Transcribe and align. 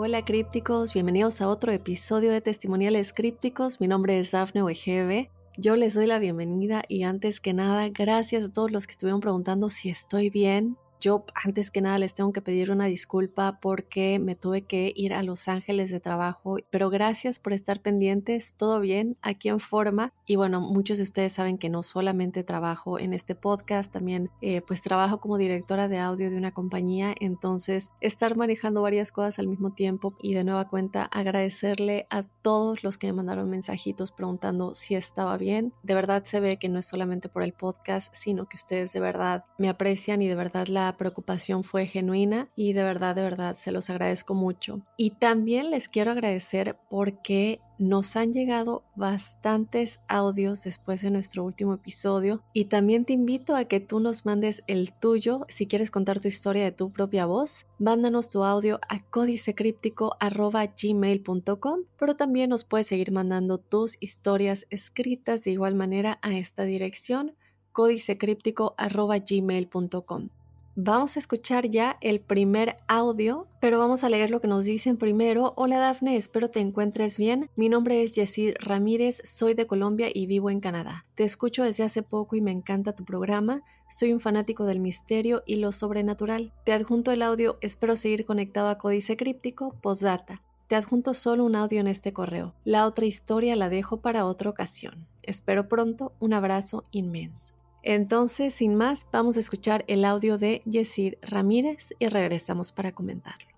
Hola 0.00 0.24
crípticos, 0.24 0.94
bienvenidos 0.94 1.40
a 1.40 1.48
otro 1.48 1.72
episodio 1.72 2.30
de 2.30 2.40
Testimoniales 2.40 3.12
Crípticos. 3.12 3.80
Mi 3.80 3.88
nombre 3.88 4.20
es 4.20 4.30
Dafne 4.30 4.62
Wegebe. 4.62 5.32
Yo 5.56 5.74
les 5.74 5.94
doy 5.94 6.06
la 6.06 6.20
bienvenida 6.20 6.84
y 6.86 7.02
antes 7.02 7.40
que 7.40 7.52
nada, 7.52 7.88
gracias 7.88 8.44
a 8.44 8.52
todos 8.52 8.70
los 8.70 8.86
que 8.86 8.92
estuvieron 8.92 9.20
preguntando 9.20 9.70
si 9.70 9.90
estoy 9.90 10.30
bien. 10.30 10.76
Yo 11.00 11.24
antes 11.44 11.70
que 11.70 11.80
nada 11.80 11.98
les 11.98 12.14
tengo 12.14 12.32
que 12.32 12.42
pedir 12.42 12.70
una 12.70 12.86
disculpa 12.86 13.58
porque 13.60 14.18
me 14.18 14.34
tuve 14.34 14.62
que 14.62 14.92
ir 14.94 15.14
a 15.14 15.22
Los 15.22 15.48
Ángeles 15.48 15.90
de 15.90 16.00
trabajo, 16.00 16.56
pero 16.70 16.90
gracias 16.90 17.38
por 17.38 17.52
estar 17.52 17.80
pendientes, 17.80 18.54
todo 18.56 18.80
bien, 18.80 19.16
aquí 19.22 19.48
en 19.48 19.60
forma. 19.60 20.12
Y 20.26 20.36
bueno, 20.36 20.60
muchos 20.60 20.98
de 20.98 21.04
ustedes 21.04 21.32
saben 21.32 21.58
que 21.58 21.70
no 21.70 21.82
solamente 21.82 22.42
trabajo 22.42 22.98
en 22.98 23.12
este 23.12 23.34
podcast, 23.34 23.92
también 23.92 24.30
eh, 24.42 24.60
pues 24.60 24.82
trabajo 24.82 25.20
como 25.20 25.38
directora 25.38 25.88
de 25.88 25.98
audio 25.98 26.30
de 26.30 26.36
una 26.36 26.52
compañía, 26.52 27.14
entonces 27.20 27.90
estar 28.00 28.36
manejando 28.36 28.82
varias 28.82 29.12
cosas 29.12 29.38
al 29.38 29.46
mismo 29.46 29.72
tiempo 29.72 30.16
y 30.20 30.34
de 30.34 30.44
nueva 30.44 30.68
cuenta 30.68 31.04
agradecerle 31.04 32.06
a 32.10 32.24
todos 32.24 32.82
los 32.82 32.98
que 32.98 33.08
me 33.08 33.12
mandaron 33.14 33.48
mensajitos 33.48 34.10
preguntando 34.12 34.74
si 34.74 34.94
estaba 34.94 35.36
bien. 35.36 35.72
De 35.82 35.94
verdad 35.94 36.24
se 36.24 36.40
ve 36.40 36.58
que 36.58 36.68
no 36.68 36.78
es 36.78 36.86
solamente 36.86 37.28
por 37.28 37.42
el 37.42 37.52
podcast, 37.52 38.14
sino 38.14 38.48
que 38.48 38.56
ustedes 38.56 38.92
de 38.92 39.00
verdad 39.00 39.44
me 39.58 39.68
aprecian 39.68 40.22
y 40.22 40.28
de 40.28 40.34
verdad 40.34 40.66
la 40.66 40.87
preocupación 40.96 41.64
fue 41.64 41.86
genuina 41.86 42.48
y 42.54 42.72
de 42.72 42.82
verdad, 42.82 43.14
de 43.14 43.20
verdad 43.22 43.54
se 43.54 43.72
los 43.72 43.90
agradezco 43.90 44.34
mucho. 44.34 44.80
Y 44.96 45.10
también 45.10 45.70
les 45.70 45.88
quiero 45.88 46.12
agradecer 46.12 46.78
porque 46.88 47.60
nos 47.78 48.16
han 48.16 48.32
llegado 48.32 48.84
bastantes 48.96 50.00
audios 50.08 50.64
después 50.64 51.02
de 51.02 51.12
nuestro 51.12 51.44
último 51.44 51.74
episodio 51.74 52.42
y 52.52 52.64
también 52.64 53.04
te 53.04 53.12
invito 53.12 53.54
a 53.54 53.66
que 53.66 53.78
tú 53.78 54.00
nos 54.00 54.26
mandes 54.26 54.64
el 54.66 54.92
tuyo 54.92 55.46
si 55.48 55.66
quieres 55.66 55.92
contar 55.92 56.18
tu 56.18 56.26
historia 56.28 56.64
de 56.64 56.72
tu 56.72 56.90
propia 56.92 57.26
voz. 57.26 57.66
Mándanos 57.78 58.30
tu 58.30 58.42
audio 58.42 58.80
a 58.88 58.98
códicecríptico.gmail.com 58.98 61.80
pero 61.98 62.16
también 62.16 62.50
nos 62.50 62.64
puedes 62.64 62.88
seguir 62.88 63.12
mandando 63.12 63.58
tus 63.58 63.96
historias 64.00 64.66
escritas 64.70 65.44
de 65.44 65.52
igual 65.52 65.76
manera 65.76 66.18
a 66.22 66.36
esta 66.36 66.64
dirección 66.64 67.36
códicecríptico.gmail.com. 67.72 70.37
Vamos 70.80 71.16
a 71.16 71.18
escuchar 71.18 71.68
ya 71.68 71.98
el 72.00 72.20
primer 72.20 72.76
audio, 72.86 73.48
pero 73.60 73.80
vamos 73.80 74.04
a 74.04 74.08
leer 74.08 74.30
lo 74.30 74.40
que 74.40 74.46
nos 74.46 74.64
dicen 74.64 74.96
primero. 74.96 75.52
Hola 75.56 75.76
Dafne, 75.76 76.14
espero 76.14 76.50
te 76.50 76.60
encuentres 76.60 77.18
bien. 77.18 77.50
Mi 77.56 77.68
nombre 77.68 78.00
es 78.00 78.14
Jessie 78.14 78.54
Ramírez, 78.60 79.20
soy 79.24 79.54
de 79.54 79.66
Colombia 79.66 80.06
y 80.14 80.26
vivo 80.26 80.50
en 80.50 80.60
Canadá. 80.60 81.04
Te 81.16 81.24
escucho 81.24 81.64
desde 81.64 81.82
hace 81.82 82.04
poco 82.04 82.36
y 82.36 82.40
me 82.42 82.52
encanta 82.52 82.94
tu 82.94 83.04
programa. 83.04 83.64
Soy 83.88 84.12
un 84.12 84.20
fanático 84.20 84.66
del 84.66 84.78
misterio 84.78 85.42
y 85.46 85.56
lo 85.56 85.72
sobrenatural. 85.72 86.52
Te 86.64 86.72
adjunto 86.72 87.10
el 87.10 87.22
audio, 87.22 87.58
espero 87.60 87.96
seguir 87.96 88.24
conectado 88.24 88.68
a 88.68 88.78
Códice 88.78 89.16
Críptico, 89.16 89.74
postdata. 89.82 90.42
Te 90.68 90.76
adjunto 90.76 91.12
solo 91.12 91.44
un 91.44 91.56
audio 91.56 91.80
en 91.80 91.88
este 91.88 92.12
correo. 92.12 92.54
La 92.62 92.86
otra 92.86 93.04
historia 93.04 93.56
la 93.56 93.68
dejo 93.68 94.00
para 94.00 94.26
otra 94.26 94.48
ocasión. 94.48 95.08
Espero 95.24 95.66
pronto, 95.66 96.12
un 96.20 96.34
abrazo 96.34 96.84
inmenso. 96.92 97.57
Entonces, 97.90 98.52
sin 98.52 98.74
más, 98.74 99.06
vamos 99.12 99.38
a 99.38 99.40
escuchar 99.40 99.82
el 99.88 100.04
audio 100.04 100.36
de 100.36 100.60
Yesid 100.66 101.14
Ramírez 101.22 101.94
y 101.98 102.08
regresamos 102.08 102.70
para 102.70 102.92
comentarlo. 102.92 103.48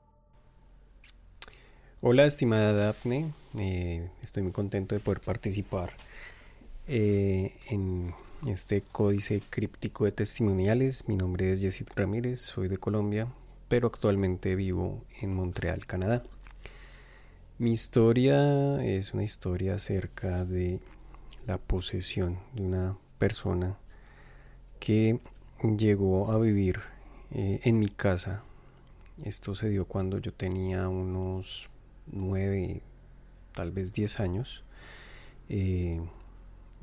Hola, 2.00 2.26
estimada 2.26 2.72
Dafne. 2.72 3.32
Eh, 3.58 4.08
estoy 4.22 4.44
muy 4.44 4.52
contento 4.52 4.94
de 4.94 5.00
poder 5.00 5.20
participar 5.20 5.90
eh, 6.86 7.56
en 7.70 8.14
este 8.46 8.82
códice 8.82 9.42
críptico 9.50 10.04
de 10.04 10.12
testimoniales. 10.12 11.08
Mi 11.08 11.16
nombre 11.16 11.50
es 11.50 11.60
Yesid 11.60 11.88
Ramírez, 11.96 12.38
soy 12.38 12.68
de 12.68 12.78
Colombia, 12.78 13.26
pero 13.66 13.88
actualmente 13.88 14.54
vivo 14.54 15.02
en 15.20 15.34
Montreal, 15.34 15.86
Canadá. 15.86 16.22
Mi 17.58 17.72
historia 17.72 18.80
es 18.84 19.12
una 19.12 19.24
historia 19.24 19.74
acerca 19.74 20.44
de 20.44 20.78
la 21.48 21.58
posesión 21.58 22.38
de 22.54 22.62
una 22.62 22.96
persona 23.18 23.76
que 24.80 25.20
llegó 25.62 26.32
a 26.32 26.38
vivir 26.38 26.80
eh, 27.32 27.60
en 27.62 27.78
mi 27.78 27.88
casa. 27.88 28.42
Esto 29.22 29.54
se 29.54 29.68
dio 29.68 29.84
cuando 29.84 30.18
yo 30.18 30.32
tenía 30.32 30.88
unos 30.88 31.68
nueve, 32.06 32.80
tal 33.54 33.70
vez 33.70 33.92
diez 33.92 34.18
años. 34.18 34.64
Eh, 35.48 36.00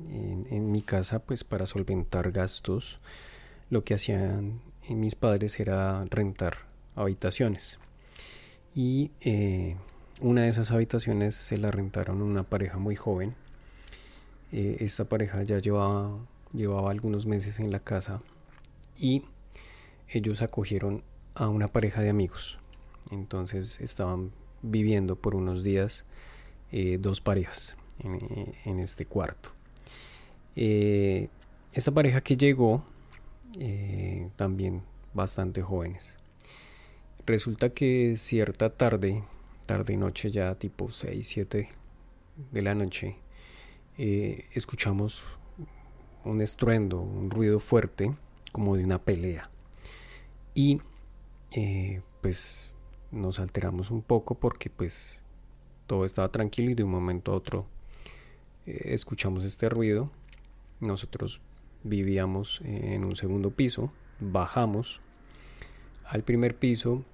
en, 0.08 0.70
mi 0.70 0.80
casa, 0.80 1.18
pues 1.18 1.42
para 1.42 1.66
solventar 1.66 2.30
gastos, 2.30 2.98
lo 3.68 3.82
que 3.82 3.94
hacían 3.94 4.60
mis 4.88 5.16
padres 5.16 5.58
era 5.58 6.04
rentar 6.08 6.58
habitaciones. 6.94 7.80
Y 8.76 9.10
eh, 9.20 9.76
una 10.20 10.42
de 10.42 10.48
esas 10.48 10.70
habitaciones 10.70 11.34
se 11.34 11.58
la 11.58 11.70
rentaron 11.72 12.22
una 12.22 12.44
pareja 12.44 12.78
muy 12.78 12.94
joven. 12.94 13.34
esta 14.52 15.04
pareja 15.04 15.42
ya 15.42 15.58
llevaba 15.58 16.16
llevaba 16.52 16.90
algunos 16.90 17.26
meses 17.26 17.60
en 17.60 17.70
la 17.70 17.80
casa 17.80 18.20
y 18.98 19.22
ellos 20.08 20.42
acogieron 20.42 21.02
a 21.34 21.48
una 21.48 21.68
pareja 21.68 22.00
de 22.02 22.10
amigos. 22.10 22.58
Entonces 23.10 23.80
estaban 23.80 24.30
viviendo 24.62 25.16
por 25.16 25.34
unos 25.34 25.62
días 25.62 26.04
eh, 26.72 26.98
dos 27.00 27.20
parejas 27.20 27.76
en, 28.64 28.78
este 28.78 29.06
cuarto. 29.06 29.50
Eh, 30.56 31.28
esta 31.72 31.92
pareja 31.92 32.20
que 32.20 32.36
llegó, 32.36 32.84
eh, 33.58 34.28
también 34.36 34.82
bastante 35.14 35.62
jóvenes. 35.62 36.16
Resulta 37.26 37.70
que 37.70 38.14
cierta 38.16 38.70
tarde, 38.70 39.22
tarde 39.66 39.96
noche 39.96 40.30
ya 40.30 40.54
tipo 40.54 40.90
6, 40.90 41.26
7 41.26 41.68
de 42.52 42.62
la 42.62 42.74
noche, 42.74 43.16
escuchamos 44.54 45.24
un 46.24 46.40
estruendo, 46.40 47.00
un 47.00 47.30
ruido 47.30 47.58
fuerte, 47.60 48.14
como 48.52 48.76
de 48.76 48.84
una 48.84 48.98
pelea. 48.98 49.50
Y 50.54 50.80
eh, 51.52 52.00
pues 52.20 52.72
nos 53.10 53.40
alteramos 53.40 53.90
un 53.90 54.02
poco 54.02 54.34
porque 54.34 54.70
pues 54.70 55.20
todo 55.86 56.04
estaba 56.04 56.30
tranquilo 56.30 56.70
y 56.70 56.74
de 56.74 56.82
un 56.82 56.90
momento 56.90 57.32
a 57.32 57.36
otro 57.36 57.66
eh, 58.66 58.92
escuchamos 58.92 59.44
este 59.44 59.68
ruido. 59.68 60.10
Nosotros 60.80 61.40
vivíamos 61.84 62.60
en 62.64 63.04
un 63.04 63.16
segundo 63.16 63.50
piso, 63.50 63.92
bajamos 64.20 65.00
al 66.04 66.22
primer 66.22 66.56
piso 66.56 67.04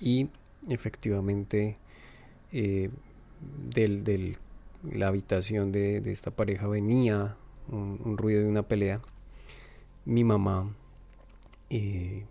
y 0.00 0.28
efectivamente 0.68 1.76
eh, 2.52 2.90
del, 3.74 4.36
la 4.82 5.08
habitación 5.08 5.72
de, 5.72 6.00
de, 6.00 6.12
esta 6.12 6.30
pareja 6.30 6.66
venía 6.66 7.36
un, 7.72 8.16
ruido 8.16 8.42
de 8.42 8.48
una 8.48 8.62
pelea, 8.62 9.00
mi 10.04 10.24
mamá 10.24 10.72
eh, 11.70 12.24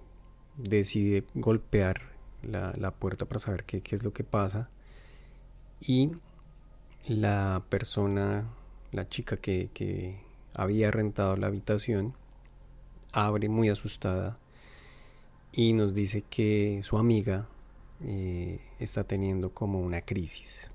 decide 0.58 1.24
golpear 1.34 2.02
la, 2.44 2.92
puerta 2.92 3.26
para 3.26 3.40
saber 3.40 3.64
qué, 3.64 3.82
es 3.92 4.04
lo 4.04 4.14
que 4.14 4.24
pasa 4.24 4.70
y 5.80 6.12
la 7.08 7.64
persona, 7.70 8.46
la 8.92 9.08
chica 9.10 9.38
que, 9.38 10.20
había 10.54 10.92
rentado 10.92 11.38
la 11.38 11.48
habitación, 11.48 12.14
abre 13.14 13.48
muy 13.48 13.70
asustada 13.70 14.36
y 15.54 15.72
nos 15.72 15.94
dice 15.94 16.24
que 16.30 16.82
su 16.84 16.98
amiga 16.98 17.48
eh, 18.02 18.60
está 18.78 19.06
teniendo 19.06 19.54
como 19.54 19.80
una 19.80 20.02
crisis. 20.02 20.70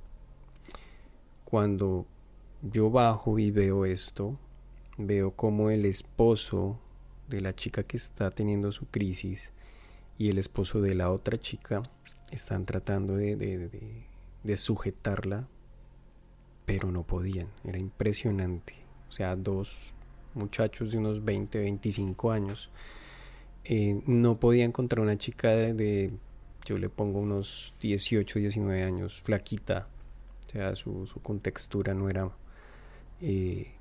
Cuando 1.44 2.06
yo 2.62 2.90
bajo 2.90 3.38
y 3.38 3.50
veo 3.50 3.84
esto, 3.84 4.38
veo 4.98 5.32
como 5.32 5.70
el 5.70 5.84
esposo 5.84 6.78
de 7.28 7.40
la 7.40 7.54
chica 7.54 7.82
que 7.82 7.96
está 7.96 8.30
teniendo 8.30 8.72
su 8.72 8.86
crisis 8.86 9.52
y 10.18 10.30
el 10.30 10.38
esposo 10.38 10.80
de 10.80 10.94
la 10.94 11.10
otra 11.10 11.38
chica 11.38 11.82
están 12.30 12.64
tratando 12.64 13.16
de, 13.16 14.06
sujetarla, 14.56 15.46
pero 16.64 16.90
no 16.90 17.02
podían. 17.02 17.48
Era 17.64 17.78
impresionante. 17.78 18.74
O 19.08 19.12
sea, 19.12 19.36
dos 19.36 19.92
muchachos 20.34 20.92
de 20.92 20.98
unos 20.98 21.24
20, 21.24 21.58
25 21.58 22.30
años 22.30 22.70
eh, 23.64 24.00
no 24.06 24.38
podía 24.38 24.64
encontrar 24.64 25.00
una 25.00 25.16
chica 25.16 25.48
de, 25.48 26.12
yo 26.64 26.78
le 26.78 26.88
pongo 26.88 27.20
unos 27.20 27.74
18, 27.80 28.38
19 28.38 28.82
años, 28.82 29.20
flaquita. 29.20 29.88
O 30.46 30.48
sea, 30.48 30.76
su, 30.76 31.06
su 31.06 31.20
contextura 31.20 31.94
no 31.94 32.08
era 32.08 32.30
eh, 33.20 33.75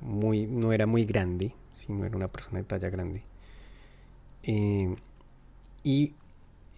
muy, 0.00 0.46
no 0.46 0.72
era 0.72 0.86
muy 0.86 1.04
grande, 1.04 1.54
sino 1.74 2.04
era 2.04 2.16
una 2.16 2.28
persona 2.28 2.58
de 2.58 2.64
talla 2.64 2.90
grande. 2.90 3.22
Eh, 4.42 4.94
y 5.82 6.14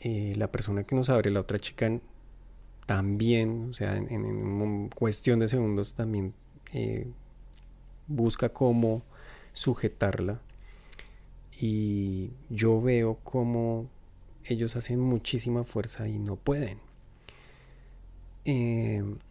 eh, 0.00 0.34
la 0.36 0.50
persona 0.50 0.84
que 0.84 0.94
nos 0.94 1.10
abre, 1.10 1.30
la 1.30 1.40
otra 1.40 1.58
chica, 1.58 1.90
también, 2.86 3.68
o 3.70 3.72
sea, 3.72 3.96
en, 3.96 4.88
cuestión 4.90 5.40
de 5.40 5.48
segundos 5.48 5.94
también 5.94 6.34
eh, 6.72 7.08
busca 8.06 8.48
cómo 8.48 9.02
sujetarla. 9.52 10.40
Y 11.58 12.30
yo 12.50 12.80
veo 12.80 13.18
cómo 13.24 13.88
ellos 14.44 14.76
hacen 14.76 15.00
muchísima 15.00 15.64
fuerza 15.64 16.06
y 16.06 16.18
no 16.18 16.36
pueden. 16.36 16.78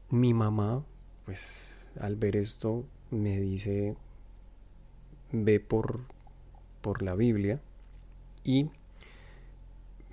mi 0.10 0.34
mamá, 0.34 0.84
pues 1.26 1.88
al 2.00 2.16
ver 2.16 2.36
esto, 2.36 2.86
me 3.16 3.40
dice, 3.40 3.96
ve 5.32 5.60
por, 5.60 6.02
por 6.82 7.02
la 7.02 7.16
Biblia 7.16 7.60
y 8.44 8.70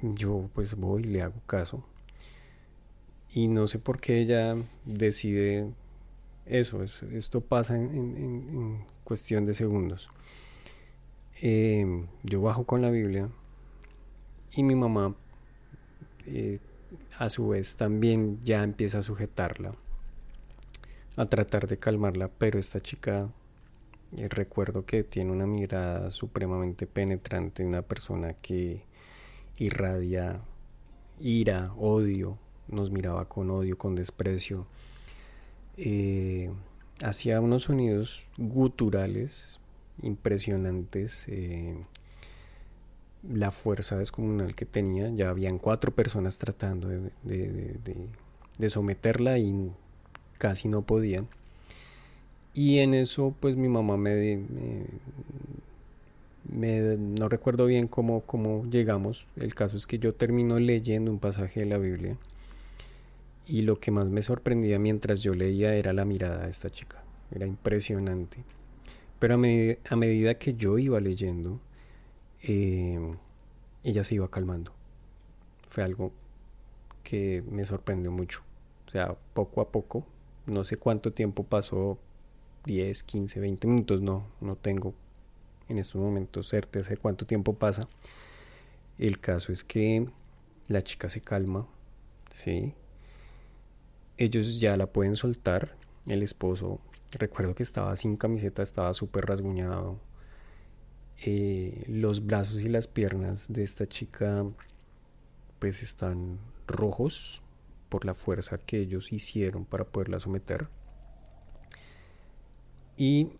yo 0.01 0.49
pues 0.55 0.75
voy 0.75 1.03
y 1.03 1.07
le 1.07 1.23
hago 1.23 1.41
caso. 1.47 1.85
Y 3.35 3.49
no 3.49 3.67
sé 3.67 3.79
por 3.79 4.01
qué 4.01 4.21
ella 4.21 4.57
decide 4.85 5.71
eso, 6.47 6.83
esto 6.83 7.41
pasa 7.41 7.77
en, 7.77 8.85
cuestión 9.05 9.47
de 9.47 9.55
segundos. 9.55 10.11
Em, 11.41 12.07
yo 12.23 12.41
bajo 12.41 12.65
con 12.65 12.83
la 12.83 12.91
Biblia 12.91 13.29
y 14.55 14.63
mi 14.63 14.75
mamá 14.75 15.15
eh, 16.27 16.59
a 17.19 17.29
su 17.29 17.49
vez 17.49 17.77
también 17.77 18.39
ya 18.45 18.63
empieza 18.63 18.99
a 18.99 19.03
sujetarla 19.03 19.73
a 21.17 21.25
tratar 21.26 21.67
de 21.67 21.79
calmarla, 21.79 22.29
pero 22.29 22.59
esta 22.59 22.81
chica 22.81 23.29
eh, 24.17 24.29
recuerdo 24.29 24.85
que 24.85 25.05
tiene 25.05 25.31
una 25.31 25.47
mirada 25.47 26.11
supremamente 26.11 26.87
penetrante, 26.87 27.64
una 27.64 27.82
persona 27.82 28.35
que 28.35 28.82
irradia 29.59 30.41
ira, 31.20 31.73
odio, 31.76 32.37
nos 32.69 32.91
miraba 32.91 33.25
con 33.25 33.50
odio, 33.50 33.79
con 33.79 33.94
desprecio. 33.94 34.67
Eh, 35.76 36.50
hacía 37.03 37.41
unos 37.41 37.65
sonidos 37.65 38.26
guturales 38.37 39.61
impresionantes. 40.03 41.26
Eh, 41.29 41.76
la 43.23 43.50
fuerza 43.53 43.97
descomunal 43.97 44.55
que 44.56 44.67
tenía, 44.67 45.08
ya 45.11 45.31
habían 45.31 45.58
cuatro 45.58 45.94
personas 45.94 46.38
tratando 46.38 46.88
de 46.88 48.69
someterla 48.69 49.38
y 49.38 49.73
casi 50.43 50.67
no 50.67 50.83
podían. 50.83 51.29
Y 52.53 52.81
en 52.81 52.94
eso 52.94 53.33
pues 53.39 53.56
mi 53.56 53.69
mamá 53.69 53.97
me, 53.97 54.43
me, 56.50 56.97
no 56.97 57.29
recuerdo 57.29 57.67
bien 57.67 57.87
cómo, 57.87 58.23
cómo 58.23 58.65
llegamos. 58.69 59.29
El 59.37 59.55
caso 59.55 59.77
es 59.77 59.87
que 59.87 60.00
yo 60.00 60.15
termino 60.15 60.59
leyendo 60.59 61.12
un 61.12 61.21
pasaje 61.21 61.61
de 61.61 61.67
la 61.67 61.79
Biblia 61.79 62.17
y 63.47 63.61
lo 63.61 63.79
que 63.79 63.93
más 63.93 64.11
me 64.11 64.21
sorprendía 64.21 64.81
mientras 64.81 65.21
yo 65.21 65.33
leía 65.33 65.77
era 65.77 65.93
la 65.93 66.05
mirada 66.05 66.43
de 66.43 66.50
esta 66.50 66.71
chica. 66.71 67.05
Era 67.31 67.47
impresionante. 67.47 68.39
Pero 69.21 69.35
a, 69.35 69.97
medida 69.97 70.35
que 70.39 70.55
yo 70.55 70.77
iba 70.77 70.99
leyendo, 70.99 71.61
eh, 72.43 72.99
ella 73.85 74.03
se 74.03 74.17
iba 74.17 74.29
calmando. 74.29 74.73
Fue 75.69 75.85
algo 75.85 76.11
que 77.05 77.44
me 77.49 77.62
sorprendió 77.62 78.11
mucho. 78.11 78.43
O 78.89 78.91
sea, 78.91 79.15
poco 79.35 79.61
a 79.61 79.69
poco 79.69 80.05
no 80.47 80.65
sé 80.65 80.77
cuánto 80.77 81.12
tiempo 81.12 81.44
pasó, 81.44 81.99
10, 82.65 83.03
15, 83.03 83.41
20 83.41 83.67
minutos, 83.67 84.03
no, 84.03 84.27
no 84.41 84.56
tengo 84.56 84.94
en 85.69 85.79
estos 85.79 86.00
momentos 86.00 86.49
certeza 86.49 86.91
de 86.91 86.97
cuánto 86.97 87.27
tiempo 87.27 87.55
pasa. 87.55 87.89
El 88.99 89.19
caso 89.19 89.53
es 89.53 89.65
que 89.65 90.06
la 90.69 90.83
chica 90.83 91.09
se 91.09 91.21
calma, 91.21 91.67
¿sí? 92.31 92.75
Ellos 94.17 94.61
ya 94.61 94.77
la 94.77 94.87
pueden 94.87 95.17
soltar. 95.17 95.77
El 96.06 96.23
esposo, 96.23 96.81
recuerdo 97.19 97.55
que 97.55 97.62
estaba 97.62 97.94
sin 97.97 98.17
camiseta, 98.17 98.62
estaba 98.62 98.94
súper 98.94 99.27
rasguñado. 99.27 99.99
Eh, 101.25 101.85
los 101.87 102.27
brazos 102.27 102.62
y 102.62 102.69
las 102.69 102.89
piernas 102.89 103.53
de 103.53 103.62
esta 103.62 103.89
chica 103.89 104.44
pues 105.61 105.83
están 105.83 106.41
rojos, 106.67 107.41
por 107.93 108.06
la 108.06 108.15
fuerza 108.15 108.56
que 108.56 108.79
ellos 108.79 109.12
hicieron 109.12 109.67
para 109.67 109.85
poderla 109.85 110.19
someter. 110.19 110.67
Y 112.97 113.33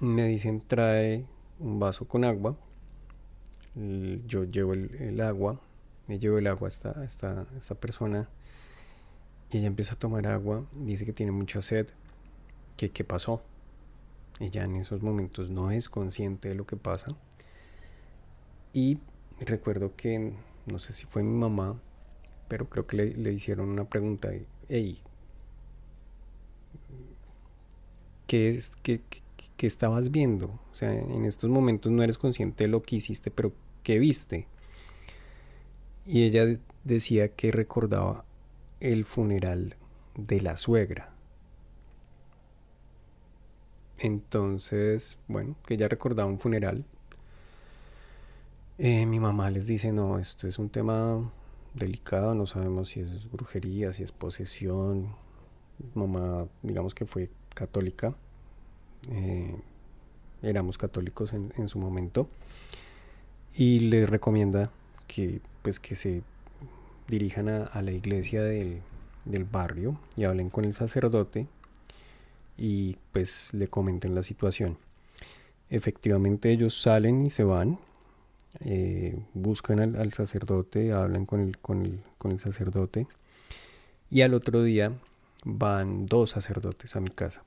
me 0.00 0.26
dicen 0.26 0.60
trae 0.60 1.24
un 1.60 1.78
vaso 1.78 2.08
con 2.08 2.24
agua. 2.24 2.56
Yo 4.26 4.42
llevo 4.42 4.72
el, 4.72 5.20
agua, 5.20 5.60
me 6.08 6.18
llevo 6.18 6.38
el 6.38 6.48
agua 6.48 6.66
a 6.66 6.68
esta, 6.68 7.04
esta, 7.04 7.46
esta 7.56 7.76
persona 7.76 8.28
y 9.52 9.58
ella 9.58 9.68
empieza 9.68 9.94
a 9.94 9.98
tomar 10.00 10.26
agua, 10.26 10.66
dice 10.72 11.06
que 11.06 11.12
tiene 11.12 11.30
mucha 11.30 11.62
sed, 11.62 11.86
que 12.76 12.90
qué 12.90 13.04
pasó. 13.04 13.40
Ella 14.40 14.64
en 14.64 14.74
esos 14.74 15.00
momentos 15.00 15.48
no 15.48 15.70
es 15.70 15.88
consciente 15.88 16.48
de 16.48 16.56
lo 16.56 16.66
que 16.66 16.76
pasa. 16.76 17.06
Y 18.72 18.98
recuerdo 19.38 19.94
que, 19.94 20.32
no 20.66 20.80
sé 20.80 20.92
si 20.92 21.06
fue 21.06 21.22
mi 21.22 21.38
mamá 21.38 21.80
pero 22.50 22.68
creo 22.68 22.84
que 22.84 22.96
le, 22.96 23.32
hicieron 23.32 23.68
una 23.68 23.84
pregunta, 23.84 24.28
hey, 24.68 25.00
¿qué, 28.26 28.48
es, 28.48 28.72
qué, 28.82 29.00
estabas 29.60 30.10
viendo? 30.10 30.46
O 30.72 30.74
sea, 30.74 30.92
en 30.92 31.24
estos 31.26 31.48
momentos 31.48 31.92
no 31.92 32.02
eres 32.02 32.18
consciente 32.18 32.64
de 32.64 32.70
lo 32.70 32.82
que 32.82 32.96
hiciste, 32.96 33.30
pero 33.30 33.52
¿qué 33.84 34.00
viste? 34.00 34.48
Y 36.04 36.24
ella 36.24 36.58
decía 36.82 37.28
que 37.28 37.52
recordaba 37.52 38.24
el 38.80 39.04
funeral 39.04 39.76
de 40.16 40.40
la 40.40 40.56
suegra. 40.56 41.12
Entonces, 43.98 45.18
bueno, 45.28 45.54
que 45.66 45.74
ella 45.74 45.86
recordaba 45.86 46.28
un 46.28 46.40
funeral. 46.40 46.84
Eh, 48.78 49.06
mi 49.06 49.20
mamá 49.20 49.50
les 49.50 49.68
dice, 49.68 49.92
no, 49.92 50.18
esto 50.18 50.48
es 50.48 50.58
un 50.58 50.68
tema 50.68 51.30
delicado, 51.74 52.34
no 52.34 52.46
sabemos 52.46 52.90
si 52.90 53.00
es 53.00 53.30
brujería, 53.30 53.92
si 53.92 54.02
es 54.02 54.12
posesión. 54.12 55.08
Mamá, 55.94 56.46
digamos 56.62 56.94
que 56.94 57.06
fue 57.06 57.30
católica, 57.54 58.14
eh, 59.10 59.54
éramos 60.42 60.78
católicos 60.78 61.32
en, 61.32 61.68
su 61.68 61.78
momento, 61.78 62.28
y 63.56 63.80
le 63.80 64.06
recomienda 64.06 64.70
que, 65.06 65.40
pues, 65.62 65.80
que 65.80 65.94
se 65.94 66.22
dirijan 67.08 67.48
a, 67.48 67.82
la 67.82 67.92
iglesia 67.92 68.42
del, 68.42 68.82
del 69.24 69.44
barrio 69.44 69.98
y 70.16 70.24
hablen 70.24 70.50
con 70.50 70.64
el 70.64 70.74
sacerdote 70.74 71.46
y 72.56 72.96
pues 73.12 73.50
le 73.52 73.68
comenten 73.68 74.14
la 74.14 74.22
situación. 74.22 74.76
Efectivamente 75.70 76.52
ellos 76.52 76.80
salen 76.80 77.26
y 77.26 77.30
se 77.30 77.42
van 77.42 77.78
eh, 78.58 79.18
buscan 79.34 79.96
al, 79.96 80.12
sacerdote, 80.12 80.92
hablan 80.92 81.24
con 81.24 81.40
el, 81.40 81.58
con, 81.58 81.82
el, 81.82 82.00
con 82.18 82.32
el 82.32 82.38
sacerdote 82.38 83.06
y 84.10 84.22
al 84.22 84.34
otro 84.34 84.62
día 84.62 84.92
van 85.44 86.06
dos 86.06 86.30
sacerdotes 86.30 86.96
a 86.96 87.00
mi 87.00 87.10
casa. 87.10 87.44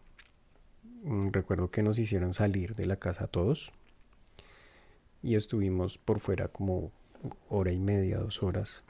Mm, 1.03 1.27
recuerdo 1.31 1.67
que 1.67 1.83
nos 1.83 1.99
hicieron 1.99 2.33
salir 2.33 2.75
de 2.75 2.85
la 2.85 2.95
casa 2.95 3.27
todos 3.27 3.71
y 5.21 5.35
estuvimos 5.35 5.97
por 5.97 6.19
fuera 6.19 6.47
como 6.47 6.91
hora 7.49 7.71
y 7.71 7.79
media, 7.79 8.17
dos 8.19 8.41
horas. 8.43 8.83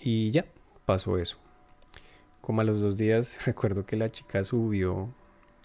Y 0.00 0.30
ya, 0.30 0.44
pasó 0.86 1.18
eso. 1.18 1.38
Como 2.40 2.60
a 2.60 2.64
los 2.64 2.80
dos 2.80 2.96
días 2.96 3.38
recuerdo 3.46 3.86
que 3.86 3.96
la 3.96 4.10
chica 4.10 4.44
subió 4.44 5.08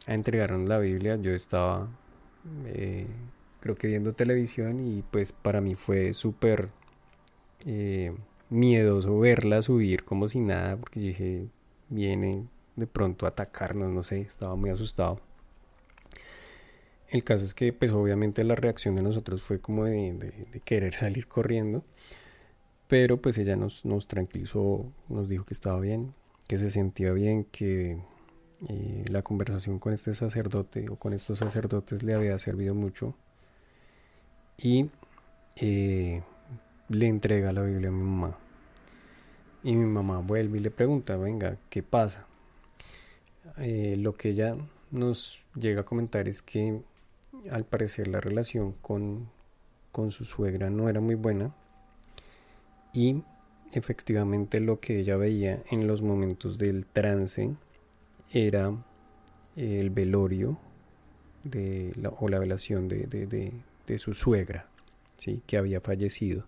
a 0.07 0.13
entregarnos 0.13 0.67
la 0.67 0.79
Biblia, 0.79 1.17
yo 1.17 1.33
estaba 1.33 1.87
eh, 2.65 3.07
creo 3.65 3.73
que 3.73 3.87
viendo 3.87 4.11
televisión 4.11 4.79
y 4.79 5.01
pues 5.01 5.33
para 5.33 5.59
mí 5.59 5.73
fue 5.73 6.13
súper 6.13 6.69
eh, 7.65 8.13
miedoso 8.51 9.17
verla 9.17 9.63
subir 9.63 10.03
como 10.03 10.27
si 10.27 10.39
nada, 10.39 10.77
porque 10.77 10.99
dije, 10.99 11.47
viene 11.89 12.45
de 12.75 12.85
pronto 12.85 13.25
a 13.25 13.29
atacarnos, 13.29 13.89
no 13.89 14.03
sé, 14.03 14.21
estaba 14.21 14.55
muy 14.55 14.69
asustado. 14.69 15.15
el 17.09 17.23
caso 17.23 17.43
es 17.43 17.55
que 17.55 17.73
pues 17.73 17.91
obviamente 17.91 18.43
la 18.43 18.53
reacción 18.53 18.93
de 18.95 19.01
nosotros 19.01 19.41
fue 19.41 19.59
como 19.59 19.85
de, 19.85 20.45
querer 20.63 20.93
salir 20.93 21.27
corriendo, 21.27 21.83
pero 22.87 23.19
pues 23.19 23.39
ella 23.39 23.55
nos, 23.55 23.83
nos 23.83 24.07
tranquilizó, 24.07 24.93
nos 25.09 25.27
dijo 25.27 25.43
que 25.43 25.55
estaba 25.55 25.79
bien, 25.79 26.13
que 26.47 26.57
se 26.57 26.69
sentía 26.69 27.13
bien, 27.13 27.45
que 27.45 27.97
eh, 28.69 29.05
la 29.09 29.23
conversación 29.23 29.79
con 29.79 29.91
este 29.91 30.13
sacerdote 30.13 30.87
o 30.89 30.97
con 30.97 31.13
estos 31.13 31.39
sacerdotes 31.39 32.03
le 32.03 32.13
había 32.13 32.37
servido 32.37 32.75
mucho 32.75 33.15
y 34.57 34.89
eh, 35.55 36.21
le 36.89 37.07
entrega 37.07 37.51
la 37.51 37.61
Biblia 37.61 37.89
a 37.89 37.91
mi 37.91 38.03
mamá. 38.03 38.37
Y 39.63 39.75
mi 39.75 39.85
mamá 39.85 40.19
vuelve 40.19 40.59
y 40.59 40.61
le 40.61 40.71
pregunta, 40.71 41.17
venga, 41.17 41.57
¿qué 41.69 41.81
pasa? 41.81 42.27
Eh, 43.57 43.95
lo 43.97 44.13
que 44.13 44.29
ella 44.29 44.55
nos 44.91 45.43
llega 45.55 45.81
a 45.81 45.85
comentar 45.85 46.27
es 46.27 46.41
que 46.41 46.81
al 47.51 47.65
parecer 47.65 48.07
la 48.07 48.19
relación 48.21 48.73
con, 48.81 49.29
con 49.91 50.11
su 50.11 50.25
suegra 50.25 50.69
no 50.69 50.89
era 50.89 50.99
muy 50.99 51.15
buena 51.15 51.53
y 52.93 53.23
efectivamente 53.73 54.61
lo 54.61 54.79
que 54.79 54.99
ella 54.99 55.17
veía 55.17 55.63
en 55.69 55.87
los 55.87 56.01
momentos 56.01 56.57
del 56.57 56.85
trance 56.85 57.51
era 58.31 58.73
el 59.55 59.89
velorio 59.89 60.57
de 61.43 61.93
la, 61.97 62.09
o 62.09 62.27
la 62.27 62.39
velación 62.39 62.87
de, 62.87 63.05
de, 63.05 63.51
su 63.97 64.13
suegra, 64.13 64.67
¿sí? 65.17 65.41
que 65.47 65.57
había 65.57 65.79
fallecido. 65.79 66.45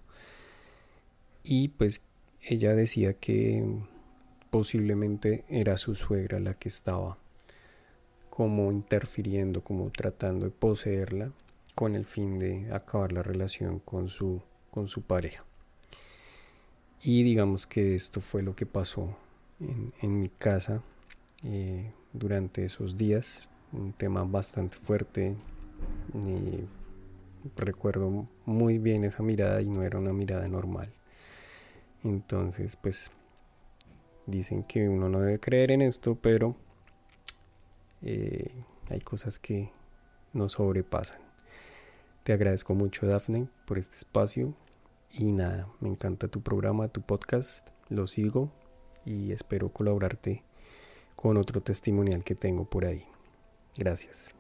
Y 1.44 1.70
pues 1.70 2.04
ella 2.42 2.76
decía 2.76 3.14
que 3.14 3.64
posiblemente 4.50 5.44
era 5.50 5.78
su 5.78 5.96
suegra 5.96 6.40
la 6.40 6.54
que 6.54 6.70
estaba 6.70 7.18
como 8.30 8.72
interfiriendo, 8.72 9.64
como 9.64 9.90
tratando 9.90 10.46
de 10.46 10.52
poseerla 10.52 11.32
con 11.74 11.96
el 11.96 12.06
fin 12.06 12.40
de 12.40 12.68
acabar 12.72 13.12
la 13.12 13.24
relación 13.24 13.80
con 13.80 14.08
su, 14.08 14.42
con 14.72 14.88
su 14.88 15.02
pareja. 15.02 15.44
Y 17.02 17.24
digamos 17.24 17.68
que 17.68 17.96
esto 17.96 18.22
fue 18.22 18.42
lo 18.42 18.56
que 18.56 18.66
pasó 18.66 19.16
en, 19.60 20.20
mi 20.20 20.28
casa 20.28 20.82
eh, 21.44 21.92
durante 22.14 22.66
esos 22.66 22.98
días, 22.98 23.48
un 23.72 23.94
tema 23.94 24.24
bastante 24.24 24.78
fuerte. 24.78 25.36
Y 26.14 26.66
recuerdo 27.56 28.28
muy 28.46 28.78
bien 28.78 29.04
esa 29.04 29.24
mirada 29.24 29.62
y 29.62 29.70
no 29.70 29.84
era 29.84 30.00
una 30.00 30.14
mirada 30.14 30.48
normal. 30.48 30.92
Entonces, 32.04 32.76
pues 32.76 33.12
dicen 34.26 34.64
que 34.64 34.88
uno 34.88 35.10
no 35.10 35.22
debe 35.22 35.40
creer 35.40 35.72
en 35.72 35.82
esto, 35.82 36.16
pero 36.16 36.56
eh, 38.02 38.52
hay 38.90 39.02
cosas 39.02 39.40
que 39.40 39.72
nos 40.34 40.54
sobrepasan. 40.54 41.20
Te 42.24 42.34
agradezco 42.34 42.76
mucho, 42.76 43.08
Dafne, 43.08 43.48
por 43.66 43.78
este 43.78 43.96
espacio. 43.96 44.54
Y 45.12 45.32
nada, 45.32 45.68
me 45.80 45.90
encanta 45.90 46.28
tu 46.28 46.42
programa, 46.42 46.90
tu 46.90 47.02
podcast. 47.02 47.70
Lo 47.90 48.06
sigo 48.08 48.52
y 49.06 49.32
espero 49.32 49.70
colaborarte 49.70 50.44
con 51.16 51.38
otro 51.38 51.62
testimonial 51.62 52.24
que 52.24 52.36
tengo 52.36 52.66
por 52.66 52.86
ahí. 52.86 53.06
Gracias. 53.78 54.37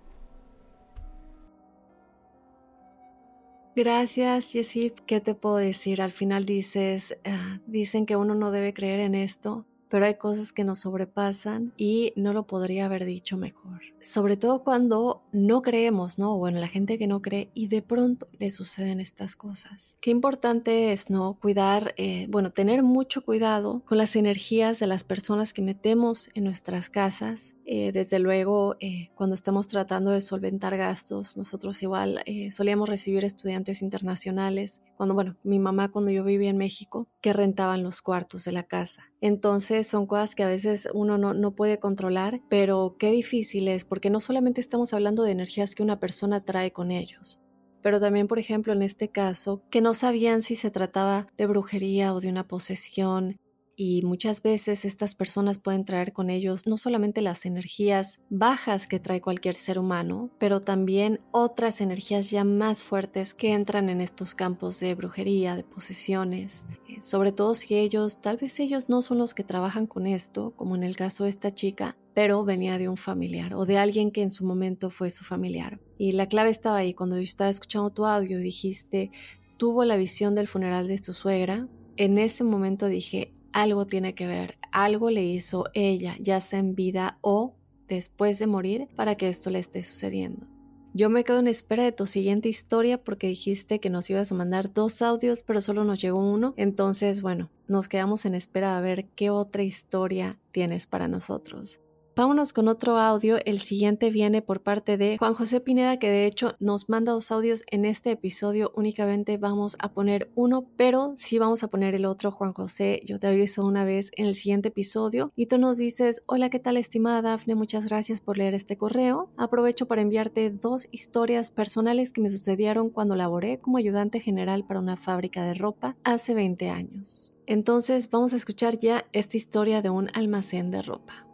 Gracias, 3.77 4.53
Yesid. 4.53 4.93
¿Qué 5.05 5.21
te 5.21 5.35
puedo 5.35 5.57
decir? 5.57 6.01
Al 6.01 6.11
final 6.11 6.45
dices, 6.45 7.15
ah, 7.25 7.59
dicen 7.67 8.07
que 8.07 8.15
uno 8.15 8.33
no 8.33 8.49
debe 8.49 8.73
creer 8.73 8.99
en 9.01 9.13
esto, 9.13 9.67
pero 9.87 10.07
hay 10.07 10.15
cosas 10.15 10.51
que 10.51 10.63
nos 10.63 10.79
sobrepasan 10.79 11.73
y 11.77 12.11
no 12.15 12.33
lo 12.33 12.47
podría 12.47 12.85
haber 12.85 13.05
dicho 13.05 13.37
mejor. 13.37 13.81
Sobre 14.01 14.35
todo 14.35 14.63
cuando 14.63 15.21
no 15.31 15.61
creemos, 15.61 16.17
¿no? 16.17 16.39
Bueno, 16.39 16.59
la 16.59 16.67
gente 16.67 16.97
que 16.97 17.05
no 17.05 17.21
cree 17.21 17.51
y 17.53 17.67
de 17.67 17.83
pronto 17.83 18.27
le 18.39 18.49
suceden 18.49 18.99
estas 18.99 19.35
cosas. 19.35 19.95
Qué 20.01 20.09
importante 20.09 20.91
es, 20.91 21.11
¿no? 21.11 21.37
Cuidar, 21.39 21.93
eh, 21.97 22.25
bueno, 22.29 22.51
tener 22.51 22.81
mucho 22.81 23.23
cuidado 23.23 23.83
con 23.85 23.99
las 23.99 24.15
energías 24.15 24.79
de 24.79 24.87
las 24.87 25.03
personas 25.03 25.53
que 25.53 25.61
metemos 25.61 26.29
en 26.33 26.45
nuestras 26.45 26.89
casas. 26.89 27.53
Eh, 27.69 27.91
desde 27.91 28.19
luego, 28.19 28.77
eh, 28.79 29.09
cuando 29.13 29.33
estamos 29.33 29.67
tratando 29.67 30.11
de 30.11 30.21
solventar 30.21 30.77
gastos, 30.77 31.35
nosotros 31.35 31.83
igual 31.83 32.23
solíamos 32.51 32.87
recibir 32.87 33.25
estudiantes 33.25 33.81
internacionales. 33.81 34.81
Cuando, 34.95 35.15
bueno, 35.15 35.35
mi 35.43 35.59
mamá 35.59 35.91
cuando 35.91 36.09
yo 36.09 36.23
vivía 36.23 36.49
en 36.49 36.57
México, 36.57 37.09
que 37.21 37.33
rentaban 37.33 37.83
los 37.83 38.01
cuartos 38.01 38.45
de 38.45 38.53
la 38.53 38.63
casa. 38.63 39.03
Entonces 39.19 39.85
son 39.85 40.07
cosas 40.07 40.33
que 40.33 40.43
a 40.43 40.47
veces 40.47 40.87
uno 40.93 41.17
no, 41.17 41.33
no 41.33 41.55
puede 41.55 41.77
controlar, 41.77 42.39
pero 42.49 42.95
qué 42.97 43.11
difícil 43.11 43.67
es 43.67 43.83
porque 43.83 44.09
no 44.09 44.21
solamente 44.21 44.61
estamos 44.61 44.93
hablando 44.93 45.23
de 45.23 45.31
energías 45.31 45.75
que 45.75 45.83
una 45.83 45.99
persona 45.99 46.45
trae 46.45 46.71
con 46.71 46.91
ellos, 46.91 47.41
pero 47.81 47.99
también, 47.99 48.27
por 48.27 48.39
ejemplo, 48.39 48.73
en 48.73 48.81
este 48.81 49.09
caso, 49.09 49.61
que 49.69 49.81
no 49.81 49.93
sabían 49.93 50.41
si 50.41 50.55
se 50.55 50.71
trataba 50.71 51.27
de 51.37 51.47
brujería 51.47 52.13
o 52.13 52.19
de 52.19 52.29
una 52.29 52.47
posesión, 52.47 53.37
y 53.79 54.01
muchas 54.01 54.41
veces 54.41 54.85
estas 54.85 55.13
personas 55.13 55.59
pueden 55.59 55.85
traer 55.85 56.11
con 56.11 56.31
ellos 56.31 56.65
no 56.65 56.79
solamente 56.79 57.21
las 57.21 57.45
energías 57.45 58.19
bajas 58.31 58.87
que 58.87 58.99
trae 58.99 59.21
cualquier 59.21 59.53
ser 59.53 59.77
humano, 59.77 60.31
pero 60.39 60.59
también 60.59 61.21
otras 61.29 61.79
energías 61.79 62.31
ya 62.31 62.43
más 62.43 62.81
fuertes 62.81 63.35
que 63.35 63.53
entran 63.53 63.89
en 63.89 64.01
estos 64.01 64.33
campos 64.33 64.79
de 64.79 64.95
brujería, 64.95 65.55
de 65.55 65.63
posesiones, 65.63 66.65
eh, 66.89 67.03
sobre 67.03 67.31
todo 67.31 67.53
si 67.53 67.75
ellos, 67.75 68.19
tal 68.19 68.37
vez 68.37 68.59
ellos 68.59 68.89
no 68.89 69.03
son 69.03 69.19
los 69.19 69.35
que 69.35 69.43
trabajan 69.43 69.85
con 69.85 70.07
esto, 70.07 70.53
como 70.55 70.75
en 70.75 70.81
el 70.81 70.95
caso 70.95 71.25
de 71.25 71.29
esta 71.29 71.53
chica, 71.53 71.95
pero 72.15 72.43
venía 72.43 72.79
de 72.79 72.89
un 72.89 72.97
familiar 72.97 73.53
o 73.53 73.67
de 73.67 73.77
alguien 73.77 74.09
que 74.09 74.23
en 74.23 74.31
su 74.31 74.43
momento 74.43 74.89
fue 74.89 75.11
su 75.11 75.23
familiar. 75.23 75.79
Y 75.99 76.13
la 76.13 76.25
clave 76.25 76.49
estaba 76.49 76.77
ahí, 76.77 76.95
cuando 76.95 77.17
yo 77.17 77.21
estaba 77.21 77.51
escuchando 77.51 77.91
tu 77.91 78.07
audio, 78.07 78.39
dijiste, 78.39 79.11
tuvo 79.57 79.85
la 79.85 79.97
visión 79.97 80.33
del 80.33 80.47
funeral 80.47 80.87
de 80.87 80.97
su 80.97 81.13
suegra, 81.13 81.67
en 81.95 82.17
ese 82.17 82.43
momento 82.43 82.87
dije, 82.87 83.33
algo 83.57 83.87
tiene 83.87 84.13
que 84.13 84.27
ver, 84.27 84.59
algo 84.71 85.09
le 85.09 85.23
hizo 85.23 85.65
ella, 85.73 86.15
ya 86.19 86.39
sea 86.41 86.59
en 86.59 86.75
vida 86.75 87.17
o 87.21 87.55
después 87.87 88.37
de 88.37 88.45
morir, 88.45 88.87
para 88.95 89.15
que 89.15 89.29
esto 89.29 89.49
le 89.49 89.57
esté 89.57 89.81
sucediendo. 89.81 90.45
Yo 90.93 91.09
me 91.09 91.23
quedo 91.23 91.39
en 91.39 91.47
espera 91.47 91.83
de 91.83 91.91
tu 91.91 92.05
siguiente 92.05 92.49
historia 92.49 93.03
porque 93.03 93.27
dijiste 93.27 93.79
que 93.79 93.89
nos 93.89 94.09
ibas 94.11 94.31
a 94.31 94.35
mandar 94.35 94.73
dos 94.73 95.01
audios, 95.01 95.41
pero 95.41 95.61
solo 95.61 95.83
nos 95.83 95.99
llegó 95.99 96.19
uno. 96.19 96.53
Entonces, 96.55 97.23
bueno, 97.23 97.49
nos 97.67 97.89
quedamos 97.89 98.25
en 98.25 98.35
espera 98.35 98.75
de 98.75 98.81
ver 98.83 99.05
qué 99.15 99.31
otra 99.31 99.63
historia 99.63 100.37
tienes 100.51 100.85
para 100.85 101.07
nosotros. 101.07 101.79
Vámonos 102.17 102.51
con 102.51 102.67
otro 102.67 102.97
audio. 102.97 103.37
El 103.45 103.59
siguiente 103.59 104.09
viene 104.09 104.41
por 104.41 104.63
parte 104.63 104.97
de 104.97 105.19
Juan 105.19 105.35
José 105.35 105.61
Pineda, 105.61 105.99
que 105.99 106.09
de 106.09 106.25
hecho 106.25 106.55
nos 106.59 106.89
manda 106.89 107.11
dos 107.11 107.29
audios 107.29 107.63
en 107.69 107.85
este 107.85 108.09
episodio. 108.09 108.71
Únicamente 108.75 109.37
vamos 109.37 109.77
a 109.77 109.93
poner 109.93 110.31
uno, 110.33 110.67
pero 110.77 111.13
sí 111.15 111.37
vamos 111.37 111.61
a 111.61 111.67
poner 111.67 111.93
el 111.93 112.05
otro, 112.05 112.31
Juan 112.31 112.53
José. 112.53 113.01
Yo 113.05 113.19
te 113.19 113.27
aviso 113.27 113.63
una 113.63 113.85
vez 113.85 114.09
en 114.17 114.25
el 114.25 114.33
siguiente 114.33 114.69
episodio. 114.69 115.31
Y 115.35 115.45
tú 115.45 115.59
nos 115.59 115.77
dices, 115.77 116.23
hola, 116.25 116.49
¿qué 116.49 116.57
tal 116.57 116.77
estimada 116.77 117.21
Dafne? 117.21 117.53
Muchas 117.53 117.85
gracias 117.85 118.19
por 118.19 118.39
leer 118.39 118.55
este 118.55 118.77
correo. 118.77 119.29
Aprovecho 119.37 119.87
para 119.87 120.01
enviarte 120.01 120.49
dos 120.49 120.87
historias 120.89 121.51
personales 121.51 122.13
que 122.13 122.21
me 122.21 122.31
sucedieron 122.31 122.89
cuando 122.89 123.15
laboré 123.15 123.59
como 123.59 123.77
ayudante 123.77 124.19
general 124.19 124.65
para 124.65 124.79
una 124.79 124.97
fábrica 124.97 125.43
de 125.43 125.53
ropa 125.53 125.95
hace 126.03 126.33
20 126.33 126.71
años. 126.71 127.31
Entonces 127.45 128.09
vamos 128.09 128.33
a 128.33 128.37
escuchar 128.37 128.79
ya 128.79 129.05
esta 129.13 129.37
historia 129.37 129.83
de 129.83 129.91
un 129.91 130.09
almacén 130.15 130.71
de 130.71 130.81
ropa. 130.81 131.26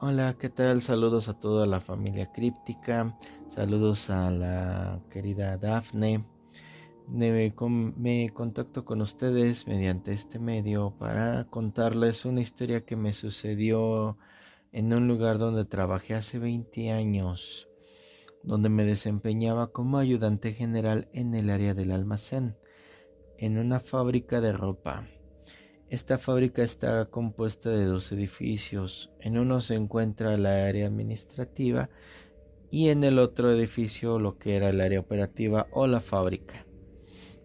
Hola, 0.00 0.36
¿qué 0.38 0.48
tal? 0.48 0.80
Saludos 0.80 1.28
a 1.28 1.32
toda 1.32 1.66
la 1.66 1.80
familia 1.80 2.30
críptica, 2.30 3.18
saludos 3.48 4.10
a 4.10 4.30
la 4.30 5.00
querida 5.10 5.56
Daphne. 5.56 6.24
Me, 7.08 7.52
me, 7.96 8.30
contacto 8.30 8.84
con 8.84 9.00
ustedes 9.00 9.66
mediante 9.66 10.12
este 10.12 10.38
medio 10.38 10.94
para 10.96 11.46
contarles 11.46 12.24
una 12.26 12.40
historia 12.40 12.84
que 12.84 12.94
me 12.94 13.12
sucedió 13.12 14.18
en 14.70 14.92
un 14.92 15.08
lugar 15.08 15.38
donde 15.38 15.64
trabajé 15.64 16.14
hace 16.14 16.38
20 16.38 16.92
años, 16.92 17.68
donde 18.44 18.68
me 18.68 18.84
desempeñaba 18.84 19.72
como 19.72 19.98
ayudante 19.98 20.52
general 20.52 21.08
en 21.12 21.34
el 21.34 21.50
área 21.50 21.74
del 21.74 21.90
almacén, 21.90 22.56
en 23.36 23.58
una 23.58 23.80
fábrica 23.80 24.40
de 24.40 24.52
ropa. 24.52 25.08
Esta 25.90 26.18
fábrica 26.18 26.62
está 26.62 27.06
compuesta 27.06 27.70
de 27.70 27.86
dos 27.86 28.12
edificios. 28.12 29.10
En 29.20 29.38
uno 29.38 29.62
se 29.62 29.74
encuentra 29.74 30.36
la 30.36 30.66
área 30.66 30.86
administrativa 30.86 31.88
y 32.70 32.90
en 32.90 33.04
el 33.04 33.18
otro 33.18 33.50
edificio 33.50 34.18
lo 34.18 34.38
que 34.38 34.56
era 34.56 34.68
el 34.68 34.82
área 34.82 35.00
operativa 35.00 35.66
o 35.72 35.86
la 35.86 36.00
fábrica. 36.00 36.66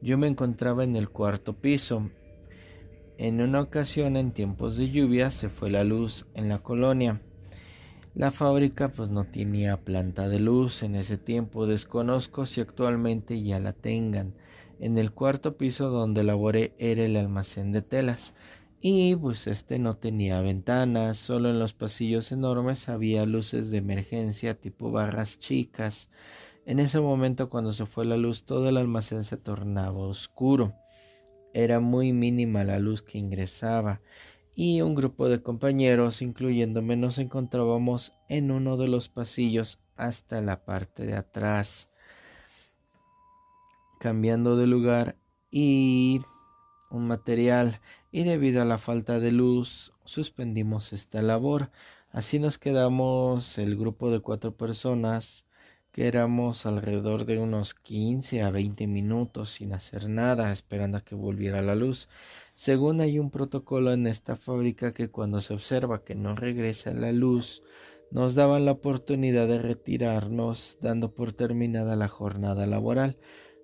Yo 0.02 0.18
me 0.18 0.28
encontraba 0.28 0.84
en 0.84 0.98
el 0.98 1.10
cuarto 1.10 1.54
piso. 1.54 2.10
En 3.18 3.40
una 3.40 3.62
ocasión 3.62 4.18
en 4.18 4.34
tiempos 4.34 4.76
de 4.76 4.90
lluvia 4.90 5.32
se 5.32 5.48
fue 5.48 5.72
la 5.72 5.86
luz 5.86 6.26
en 6.34 6.50
la 6.50 6.60
colonia. 6.60 7.22
La 8.14 8.30
fábrica 8.30 8.90
pues 8.90 9.08
no 9.08 9.24
tenía 9.24 9.86
planta 9.86 10.28
de 10.28 10.40
luz 10.40 10.84
en 10.84 10.96
ese 10.96 11.18
tiempo, 11.18 11.66
desconozco 11.66 12.46
si 12.46 12.60
actualmente 12.60 13.42
ya 13.42 13.62
la 13.62 13.72
tengan. 13.72 14.36
En 14.84 14.98
el 14.98 15.14
cuarto 15.14 15.56
piso 15.56 15.90
donde 15.90 16.26
laboré 16.26 16.74
era 16.78 17.06
el 17.06 17.16
almacén 17.16 17.72
de 17.72 17.82
telas 17.82 18.34
y 18.82 19.16
pues 19.16 19.48
este 19.48 19.80
no 19.80 19.96
tenía 19.96 20.42
ventanas, 20.42 21.16
solo 21.16 21.50
en 21.50 21.58
los 21.58 21.72
pasillos 21.72 22.34
enormes 22.34 22.90
había 22.90 23.26
luces 23.26 23.72
de 23.72 23.78
emergencia 23.78 24.60
tipo 24.60 24.92
barras 24.92 25.40
chicas. 25.40 26.10
En 26.66 26.82
ese 26.82 27.00
momento 27.00 27.50
cuando 27.50 27.72
se 27.72 27.86
fue 27.86 28.04
la 28.04 28.18
luz 28.18 28.44
todo 28.44 28.68
el 28.68 28.76
almacén 28.76 29.24
se 29.24 29.38
tornaba 29.38 30.00
oscuro. 30.00 30.74
Era 31.54 31.80
muy 31.80 32.12
mínima 32.12 32.66
la 32.66 32.78
luz 32.80 33.02
que 33.02 33.18
ingresaba 33.18 34.02
y 34.54 34.82
un 34.82 34.96
grupo 34.96 35.30
de 35.30 35.42
compañeros, 35.42 36.22
incluyéndome, 36.22 36.98
nos 36.98 37.20
encontrábamos 37.20 38.12
en 38.28 38.52
uno 38.52 38.76
de 38.76 38.90
los 38.90 39.08
pasillos 39.08 39.80
hasta 39.96 40.42
la 40.42 40.66
parte 40.66 41.06
de 41.06 41.16
atrás, 41.16 41.90
cambiando 44.04 44.58
de 44.58 44.68
lugar 44.68 45.16
y 45.50 46.20
un 46.92 47.08
material 47.08 47.80
y 48.12 48.26
debido 48.26 48.62
a 48.62 48.66
la 48.66 48.78
falta 48.78 49.22
de 49.22 49.32
luz 49.32 49.94
suspendimos 50.04 50.92
esta 50.92 51.22
labor. 51.22 51.72
Así 52.12 52.38
nos 52.38 52.58
quedamos 52.58 53.58
el 53.60 53.78
grupo 53.78 54.12
de 54.12 54.20
cuatro 54.20 54.58
personas 54.58 55.46
que 55.94 56.10
éramos 56.10 56.66
alrededor 56.66 57.24
de 57.24 57.40
unos 57.40 57.76
15 57.76 58.42
a 58.42 58.52
20 58.52 58.88
minutos 58.88 59.52
sin 59.52 59.72
hacer 59.72 60.10
nada 60.10 60.52
esperando 60.52 60.98
a 60.98 61.02
que 61.02 61.16
volviera 61.16 61.62
la 61.62 61.76
luz. 61.76 62.10
Según 62.56 63.00
hay 63.00 63.20
un 63.20 63.32
protocolo 63.32 63.94
en 63.94 64.06
esta 64.06 64.36
fábrica 64.36 64.92
que 64.92 65.12
cuando 65.12 65.40
se 65.40 65.54
observa 65.54 66.04
que 66.04 66.16
no 66.16 66.36
regresa 66.36 66.92
la 66.92 67.14
luz, 67.14 67.64
nos 68.12 68.36
daban 68.36 68.66
la 68.66 68.74
oportunidad 68.74 69.48
de 69.48 69.60
retirarnos 69.60 70.80
dando 70.82 71.16
por 71.16 71.32
terminada 71.32 71.96
la 71.96 72.10
jornada 72.10 72.66
laboral. 72.68 73.18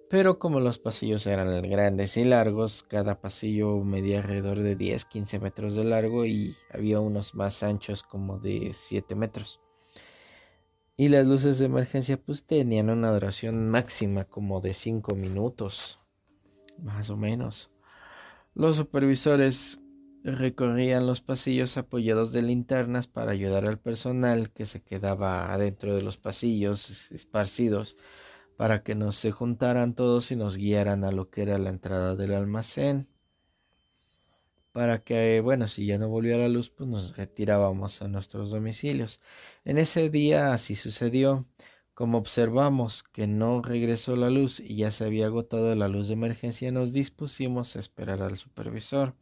Pero 0.09 0.39
como 0.39 0.59
los 0.59 0.79
pasillos 0.79 1.27
eran 1.27 1.61
grandes 1.69 2.17
y 2.17 2.23
largos, 2.23 2.81
cada 2.81 3.21
pasillo 3.21 3.77
medía 3.83 4.17
alrededor 4.17 4.57
de 4.57 4.75
10-15 4.75 5.39
metros 5.39 5.75
de 5.75 5.83
largo 5.83 6.25
y 6.25 6.55
había 6.73 6.99
unos 6.99 7.35
más 7.35 7.61
anchos 7.61 8.01
como 8.01 8.39
de 8.39 8.71
7 8.73 9.13
metros. 9.13 9.59
Y 10.97 11.09
las 11.09 11.27
luces 11.27 11.59
de 11.59 11.65
emergencia 11.65 12.17
pues 12.17 12.43
tenían 12.43 12.89
una 12.89 13.11
duración 13.11 13.69
máxima 13.69 14.25
como 14.25 14.61
de 14.61 14.73
5 14.73 15.13
minutos, 15.13 15.99
más 16.79 17.11
o 17.11 17.15
menos. 17.15 17.69
Los 18.55 18.77
supervisores 18.77 19.77
recorrían 20.23 21.05
los 21.05 21.21
pasillos 21.21 21.77
apoyados 21.77 22.31
de 22.31 22.41
linternas 22.41 23.05
para 23.05 23.31
ayudar 23.31 23.67
al 23.67 23.79
personal 23.79 24.51
que 24.51 24.65
se 24.65 24.81
quedaba 24.81 25.53
adentro 25.53 25.95
de 25.95 26.01
los 26.01 26.17
pasillos 26.17 27.11
esparcidos 27.11 27.95
para 28.59 28.83
que 28.83 28.93
nos 28.93 29.15
se 29.15 29.31
juntaran 29.31 29.95
todos 29.95 30.33
y 30.33 30.35
nos 30.35 30.57
guiaran 30.57 31.05
a 31.05 31.13
lo 31.13 31.29
que 31.29 31.43
era 31.43 31.57
la 31.57 31.69
entrada 31.69 32.17
del 32.17 32.33
almacén 32.33 33.07
para 34.73 35.01
que, 35.01 35.39
bueno, 35.39 35.69
si 35.69 35.85
ya 35.85 35.97
no 35.97 36.09
volvió 36.09 36.37
la 36.37 36.49
luz, 36.49 36.69
pues 36.69 36.89
nos 36.89 37.15
retirábamos 37.15 38.01
a 38.01 38.09
nuestros 38.09 38.51
domicilios. 38.51 39.21
En 39.63 39.77
ese 39.77 40.09
día 40.09 40.51
así 40.51 40.75
sucedió. 40.75 41.47
Como 41.93 42.17
observamos 42.17 43.03
que 43.03 43.27
no 43.27 43.61
regresó 43.61 44.17
la 44.17 44.29
luz 44.29 44.59
y 44.59 44.75
ya 44.75 44.91
se 44.91 45.05
había 45.05 45.27
agotado 45.27 45.73
la 45.75 45.87
luz 45.87 46.09
de 46.09 46.15
emergencia, 46.15 46.69
nos 46.69 46.91
dispusimos 46.91 47.77
a 47.77 47.79
esperar 47.79 48.21
al 48.21 48.37
supervisor. 48.37 49.15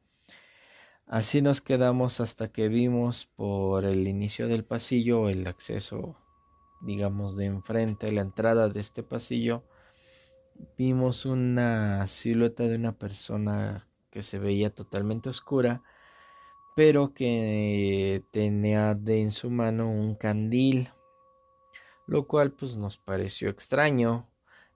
Así 1.06 1.44
nos 1.44 1.62
quedamos 1.62 2.22
hasta 2.22 2.52
que 2.52 2.70
vimos 2.70 3.28
por 3.36 3.86
el 3.86 4.08
inicio 4.08 4.48
del 4.48 4.66
pasillo 4.66 5.30
el 5.30 5.46
acceso, 5.46 6.18
digamos, 6.82 7.36
de 7.36 7.46
enfrente, 7.46 8.12
la 8.12 8.22
entrada 8.22 8.70
de 8.70 8.80
este 8.80 9.04
pasillo. 9.04 9.64
Vimos 10.78 11.26
una 11.26 12.08
silueta 12.08 12.64
de 12.64 12.76
una 12.76 12.98
persona 12.98 13.88
que 14.10 14.22
se 14.22 14.40
veía 14.40 14.74
totalmente 14.74 15.30
oscura, 15.30 15.84
pero 16.76 17.14
que 17.14 18.24
tenía 18.32 18.96
de 18.96 19.22
en 19.22 19.32
su 19.32 19.50
mano 19.50 19.90
un 19.90 20.16
candil, 20.16 20.90
lo 22.06 22.28
cual 22.28 22.52
pues 22.52 22.78
nos 22.78 22.98
pareció 22.98 23.50
extraño, 23.50 24.30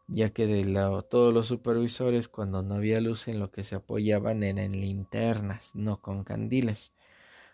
ya 0.08 0.29
que 0.29 0.48
de 0.48 0.65
lado 0.65 1.01
todos 1.03 1.33
los 1.33 1.48
supervisores 1.48 2.27
cuando 2.27 2.64
no 2.64 2.75
había 2.75 3.00
luz 3.01 3.27
en 3.27 3.40
lo 3.40 3.51
que 3.51 3.64
se 3.64 3.75
apoyaban 3.75 4.44
eran 4.44 4.74
linternas, 4.74 5.75
no 5.75 6.01
con 6.01 6.24
candiles. 6.24 6.94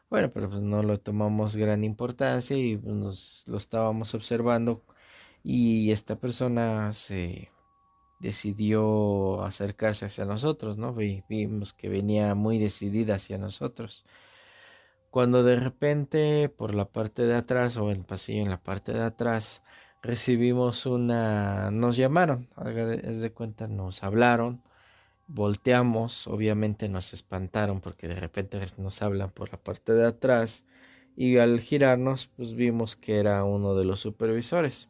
Bueno, 0.10 0.30
pero 0.32 0.50
pues 0.50 0.62
no 0.62 0.84
lo 0.84 0.98
tomamos 0.98 1.58
gran 1.58 1.84
importancia 1.84 2.56
y 2.58 2.78
pues, 2.78 2.96
nos 2.96 3.44
lo 3.48 3.58
estábamos 3.58 4.14
observando 4.16 4.84
y 5.44 5.92
esta 5.92 6.18
persona 6.20 6.94
se 6.94 7.50
decidió 8.20 9.44
acercarse 9.44 10.06
hacia 10.06 10.26
nosotros, 10.26 10.78
¿no? 10.78 10.94
vimos 10.94 11.74
que 11.74 11.90
venía 11.90 12.36
muy 12.36 12.58
decidida 12.60 13.16
hacia 13.16 13.38
nosotros. 13.38 14.06
Cuando 15.10 15.44
de 15.44 15.56
repente 15.58 16.50
por 16.50 16.74
la 16.76 16.86
parte 16.86 17.24
de 17.24 17.36
atrás 17.36 17.78
o 17.78 17.92
el 17.92 18.06
pasillo 18.06 18.44
en 18.44 18.50
la 18.50 18.62
parte 18.62 18.94
de 18.94 19.04
atrás 19.04 19.64
recibimos 20.02 20.86
una... 20.86 21.72
nos 21.72 21.98
llamaron, 21.98 22.48
es 23.04 23.22
de 23.22 23.32
cuenta, 23.34 23.68
nos 23.68 24.04
hablaron, 24.04 24.62
volteamos, 25.28 26.28
obviamente 26.28 26.90
nos 26.90 27.14
espantaron 27.14 27.82
porque 27.82 28.08
de 28.08 28.16
repente 28.16 28.60
nos 28.78 29.02
hablan 29.02 29.30
por 29.30 29.52
la 29.52 29.58
parte 29.62 29.94
de 29.94 30.06
atrás 30.08 30.66
y 31.16 31.38
al 31.38 31.60
girarnos 31.60 32.28
pues 32.28 32.54
vimos 32.54 32.96
que 32.96 33.18
era 33.20 33.44
uno 33.44 33.76
de 33.76 33.86
los 33.86 34.00
supervisores 34.00 34.90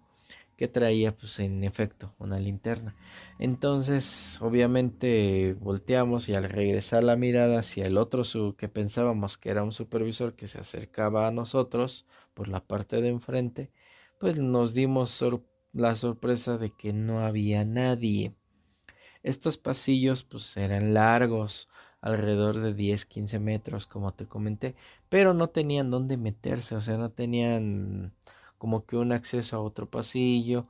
que 0.58 0.68
traía 0.68 1.16
pues 1.16 1.40
en 1.40 1.64
efecto 1.64 2.14
una 2.20 2.40
linterna. 2.40 2.96
Entonces 3.40 4.40
obviamente 4.42 5.56
volteamos 5.60 6.30
y 6.30 6.36
al 6.36 6.46
regresar 6.46 7.04
la 7.04 7.16
mirada 7.16 7.60
hacia 7.60 7.86
el 7.86 7.98
otro 7.98 8.24
que 8.58 8.68
pensábamos 8.68 9.38
que 9.38 9.52
era 9.52 9.64
un 9.64 9.72
supervisor 9.72 10.36
que 10.36 10.48
se 10.48 10.60
acercaba 10.60 11.28
a 11.28 11.32
nosotros 11.32 12.08
por 12.34 12.48
la 12.48 12.66
parte 12.66 13.02
de 13.02 13.10
enfrente, 13.10 13.72
pues 14.20 14.40
nos 14.40 14.74
dimos 14.74 15.24
la 15.74 15.96
sorpresa 15.96 16.58
de 16.58 16.72
que 16.72 16.94
no 16.94 17.20
había 17.26 17.64
nadie. 17.66 18.34
Estos 19.28 19.58
pasillos 19.58 20.24
pues 20.24 20.56
eran 20.56 20.94
largos, 20.94 21.68
alrededor 22.00 22.60
de 22.60 22.74
10, 22.74 23.06
15 23.06 23.40
metros 23.40 23.86
como 23.86 24.14
te 24.14 24.26
comenté, 24.26 24.74
pero 25.10 25.34
no 25.34 25.50
tenían 25.50 25.92
dónde 25.92 26.16
meterse, 26.16 26.76
o 26.76 26.82
sea, 26.82 26.96
no 26.96 27.12
tenían 27.12 28.14
como 28.58 28.86
que 28.86 28.96
un 28.96 29.12
acceso 29.12 29.58
a 29.58 29.60
otro 29.60 29.90
pasillo 29.90 30.66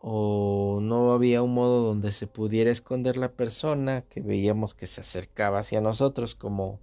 o 0.00 0.78
no 0.82 1.12
había 1.14 1.42
un 1.42 1.54
modo 1.54 1.82
donde 1.82 2.12
se 2.12 2.28
pudiera 2.28 2.70
esconder 2.70 3.16
la 3.16 3.32
persona 3.32 4.02
que 4.02 4.20
veíamos 4.20 4.74
que 4.74 4.86
se 4.86 5.00
acercaba 5.00 5.58
hacia 5.58 5.80
nosotros 5.80 6.36
como 6.36 6.78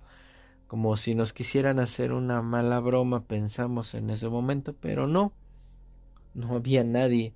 como 0.68 0.98
si 0.98 1.16
nos 1.16 1.32
quisieran 1.32 1.80
hacer 1.80 2.12
una 2.12 2.42
mala 2.42 2.82
broma 2.82 3.24
pensamos 3.26 3.94
en 3.94 4.10
ese 4.10 4.28
momento 4.28 4.76
pero 4.80 5.08
no 5.08 5.32
no 6.34 6.56
había 6.56 6.84
nadie 6.84 7.34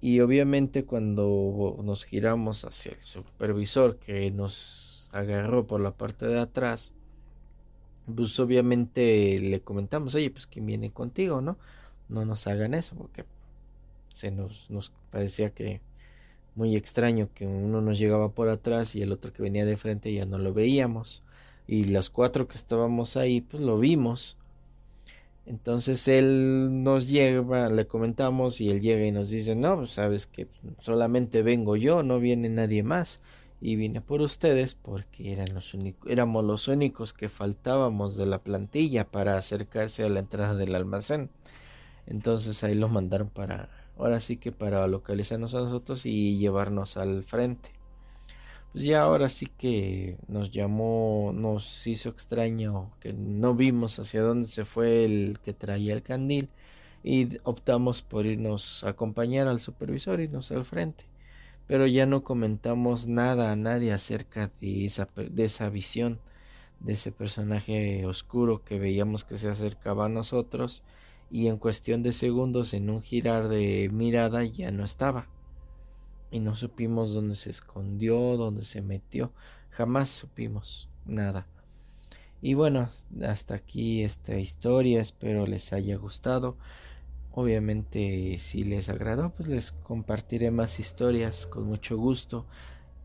y 0.00 0.20
obviamente 0.20 0.84
cuando 0.84 1.76
nos 1.82 2.04
giramos 2.04 2.64
hacia 2.64 2.92
el 2.92 3.00
supervisor 3.00 3.98
que 3.98 4.30
nos 4.30 5.08
agarró 5.12 5.66
por 5.66 5.80
la 5.80 5.96
parte 5.96 6.26
de 6.26 6.38
atrás 6.38 6.92
pues 8.14 8.38
obviamente 8.38 9.40
le 9.40 9.60
comentamos 9.60 10.14
oye 10.14 10.30
pues 10.30 10.46
quién 10.46 10.66
viene 10.66 10.90
contigo 10.90 11.40
no 11.40 11.58
no 12.08 12.24
nos 12.24 12.46
hagan 12.46 12.74
eso, 12.74 12.94
porque 12.96 13.24
se 14.08 14.30
nos, 14.30 14.70
nos 14.70 14.92
parecía 15.10 15.50
que 15.50 15.80
muy 16.54 16.76
extraño 16.76 17.28
que 17.34 17.46
uno 17.46 17.80
nos 17.80 17.98
llegaba 17.98 18.30
por 18.30 18.48
atrás 18.48 18.94
y 18.94 19.02
el 19.02 19.12
otro 19.12 19.32
que 19.32 19.42
venía 19.42 19.64
de 19.64 19.76
frente 19.76 20.12
ya 20.12 20.24
no 20.24 20.38
lo 20.38 20.54
veíamos. 20.54 21.22
Y 21.66 21.86
los 21.86 22.10
cuatro 22.10 22.46
que 22.48 22.56
estábamos 22.56 23.16
ahí, 23.16 23.40
pues 23.40 23.62
lo 23.62 23.78
vimos. 23.78 24.38
Entonces 25.46 26.08
él 26.08 26.82
nos 26.82 27.06
lleva, 27.06 27.68
le 27.68 27.86
comentamos 27.86 28.60
y 28.60 28.70
él 28.70 28.80
llega 28.80 29.06
y 29.06 29.12
nos 29.12 29.30
dice, 29.30 29.54
no, 29.54 29.76
pues 29.76 29.90
sabes 29.90 30.26
que 30.26 30.48
solamente 30.80 31.42
vengo 31.42 31.76
yo, 31.76 32.02
no 32.02 32.18
viene 32.18 32.48
nadie 32.48 32.82
más. 32.82 33.20
Y 33.60 33.76
vine 33.76 34.00
por 34.00 34.20
ustedes 34.20 34.74
porque 34.74 35.32
eran 35.32 35.54
los 35.54 35.72
únicos, 35.72 36.10
éramos 36.10 36.44
los 36.44 36.68
únicos 36.68 37.12
que 37.14 37.28
faltábamos 37.28 38.16
de 38.16 38.26
la 38.26 38.38
plantilla 38.38 39.06
para 39.10 39.38
acercarse 39.38 40.02
a 40.04 40.08
la 40.08 40.20
entrada 40.20 40.54
del 40.54 40.74
almacén. 40.74 41.30
Entonces 42.06 42.62
ahí 42.64 42.74
los 42.74 42.90
mandaron 42.90 43.28
para, 43.30 43.70
ahora 43.96 44.20
sí 44.20 44.36
que 44.36 44.52
para 44.52 44.86
localizarnos 44.88 45.54
a 45.54 45.60
nosotros 45.60 46.06
y 46.06 46.38
llevarnos 46.38 46.96
al 46.96 47.22
frente. 47.22 47.75
Pues 48.76 48.84
ya 48.84 49.00
ahora 49.00 49.30
sí 49.30 49.46
que 49.46 50.18
nos 50.28 50.50
llamó, 50.50 51.32
nos 51.34 51.86
hizo 51.86 52.10
extraño 52.10 52.92
que 53.00 53.14
no 53.14 53.54
vimos 53.54 53.98
hacia 53.98 54.20
dónde 54.20 54.48
se 54.48 54.66
fue 54.66 55.06
el 55.06 55.38
que 55.42 55.54
traía 55.54 55.94
el 55.94 56.02
candil 56.02 56.50
y 57.02 57.38
optamos 57.44 58.02
por 58.02 58.26
irnos 58.26 58.84
a 58.84 58.90
acompañar 58.90 59.48
al 59.48 59.60
supervisor, 59.60 60.20
irnos 60.20 60.52
al 60.52 60.66
frente. 60.66 61.06
Pero 61.66 61.86
ya 61.86 62.04
no 62.04 62.22
comentamos 62.22 63.06
nada 63.06 63.50
a 63.50 63.56
nadie 63.56 63.94
acerca 63.94 64.50
de 64.60 64.84
esa, 64.84 65.08
de 65.16 65.44
esa 65.44 65.70
visión, 65.70 66.20
de 66.80 66.92
ese 66.92 67.12
personaje 67.12 68.04
oscuro 68.04 68.62
que 68.62 68.78
veíamos 68.78 69.24
que 69.24 69.38
se 69.38 69.48
acercaba 69.48 70.04
a 70.04 70.10
nosotros 70.10 70.84
y 71.30 71.46
en 71.46 71.56
cuestión 71.56 72.02
de 72.02 72.12
segundos 72.12 72.74
en 72.74 72.90
un 72.90 73.00
girar 73.00 73.48
de 73.48 73.88
mirada 73.90 74.44
ya 74.44 74.70
no 74.70 74.84
estaba. 74.84 75.28
Y 76.36 76.38
no 76.38 76.54
supimos 76.54 77.14
dónde 77.14 77.34
se 77.34 77.48
escondió, 77.48 78.36
dónde 78.36 78.60
se 78.60 78.82
metió, 78.82 79.32
jamás 79.70 80.10
supimos 80.10 80.90
nada. 81.06 81.46
Y 82.42 82.52
bueno, 82.52 82.90
hasta 83.22 83.54
aquí 83.54 84.02
esta 84.02 84.38
historia, 84.38 85.00
espero 85.00 85.46
les 85.46 85.72
haya 85.72 85.96
gustado. 85.96 86.58
Obviamente 87.32 88.36
si 88.36 88.64
les 88.64 88.90
agradó, 88.90 89.30
pues 89.30 89.48
les 89.48 89.72
compartiré 89.72 90.50
más 90.50 90.78
historias 90.78 91.46
con 91.46 91.64
mucho 91.64 91.96
gusto, 91.96 92.44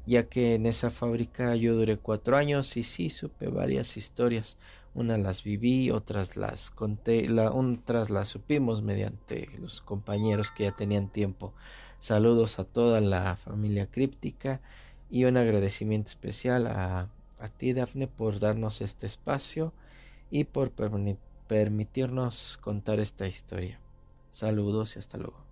ya 0.05 0.27
que 0.27 0.55
en 0.55 0.65
esa 0.65 0.89
fábrica 0.89 1.55
yo 1.55 1.73
duré 1.73 1.95
cuatro 1.95 2.35
años 2.35 2.75
y 2.75 2.83
sí 2.83 3.09
supe 3.09 3.47
varias 3.47 3.95
historias. 3.95 4.57
Unas 4.93 5.19
las 5.19 5.43
viví, 5.43 5.89
otras 5.89 6.35
las 6.35 6.69
conté, 6.69 7.29
otras 7.31 8.09
las 8.09 8.27
supimos 8.27 8.81
mediante 8.81 9.49
los 9.59 9.81
compañeros 9.81 10.51
que 10.51 10.65
ya 10.65 10.71
tenían 10.71 11.09
tiempo. 11.09 11.53
Saludos 11.99 12.59
a 12.59 12.65
toda 12.65 12.99
la 12.99 13.35
familia 13.37 13.89
críptica 13.89 14.61
y 15.09 15.23
un 15.23 15.37
agradecimiento 15.37 16.09
especial 16.09 16.67
a, 16.67 17.09
a 17.39 17.47
ti, 17.47 17.73
Dafne, 17.73 18.07
por 18.07 18.39
darnos 18.39 18.81
este 18.81 19.07
espacio 19.07 19.73
y 20.29 20.43
por 20.45 20.71
permitirnos 21.47 22.57
contar 22.57 22.99
esta 22.99 23.27
historia. 23.27 23.79
Saludos 24.29 24.95
y 24.95 24.99
hasta 24.99 25.17
luego. 25.17 25.50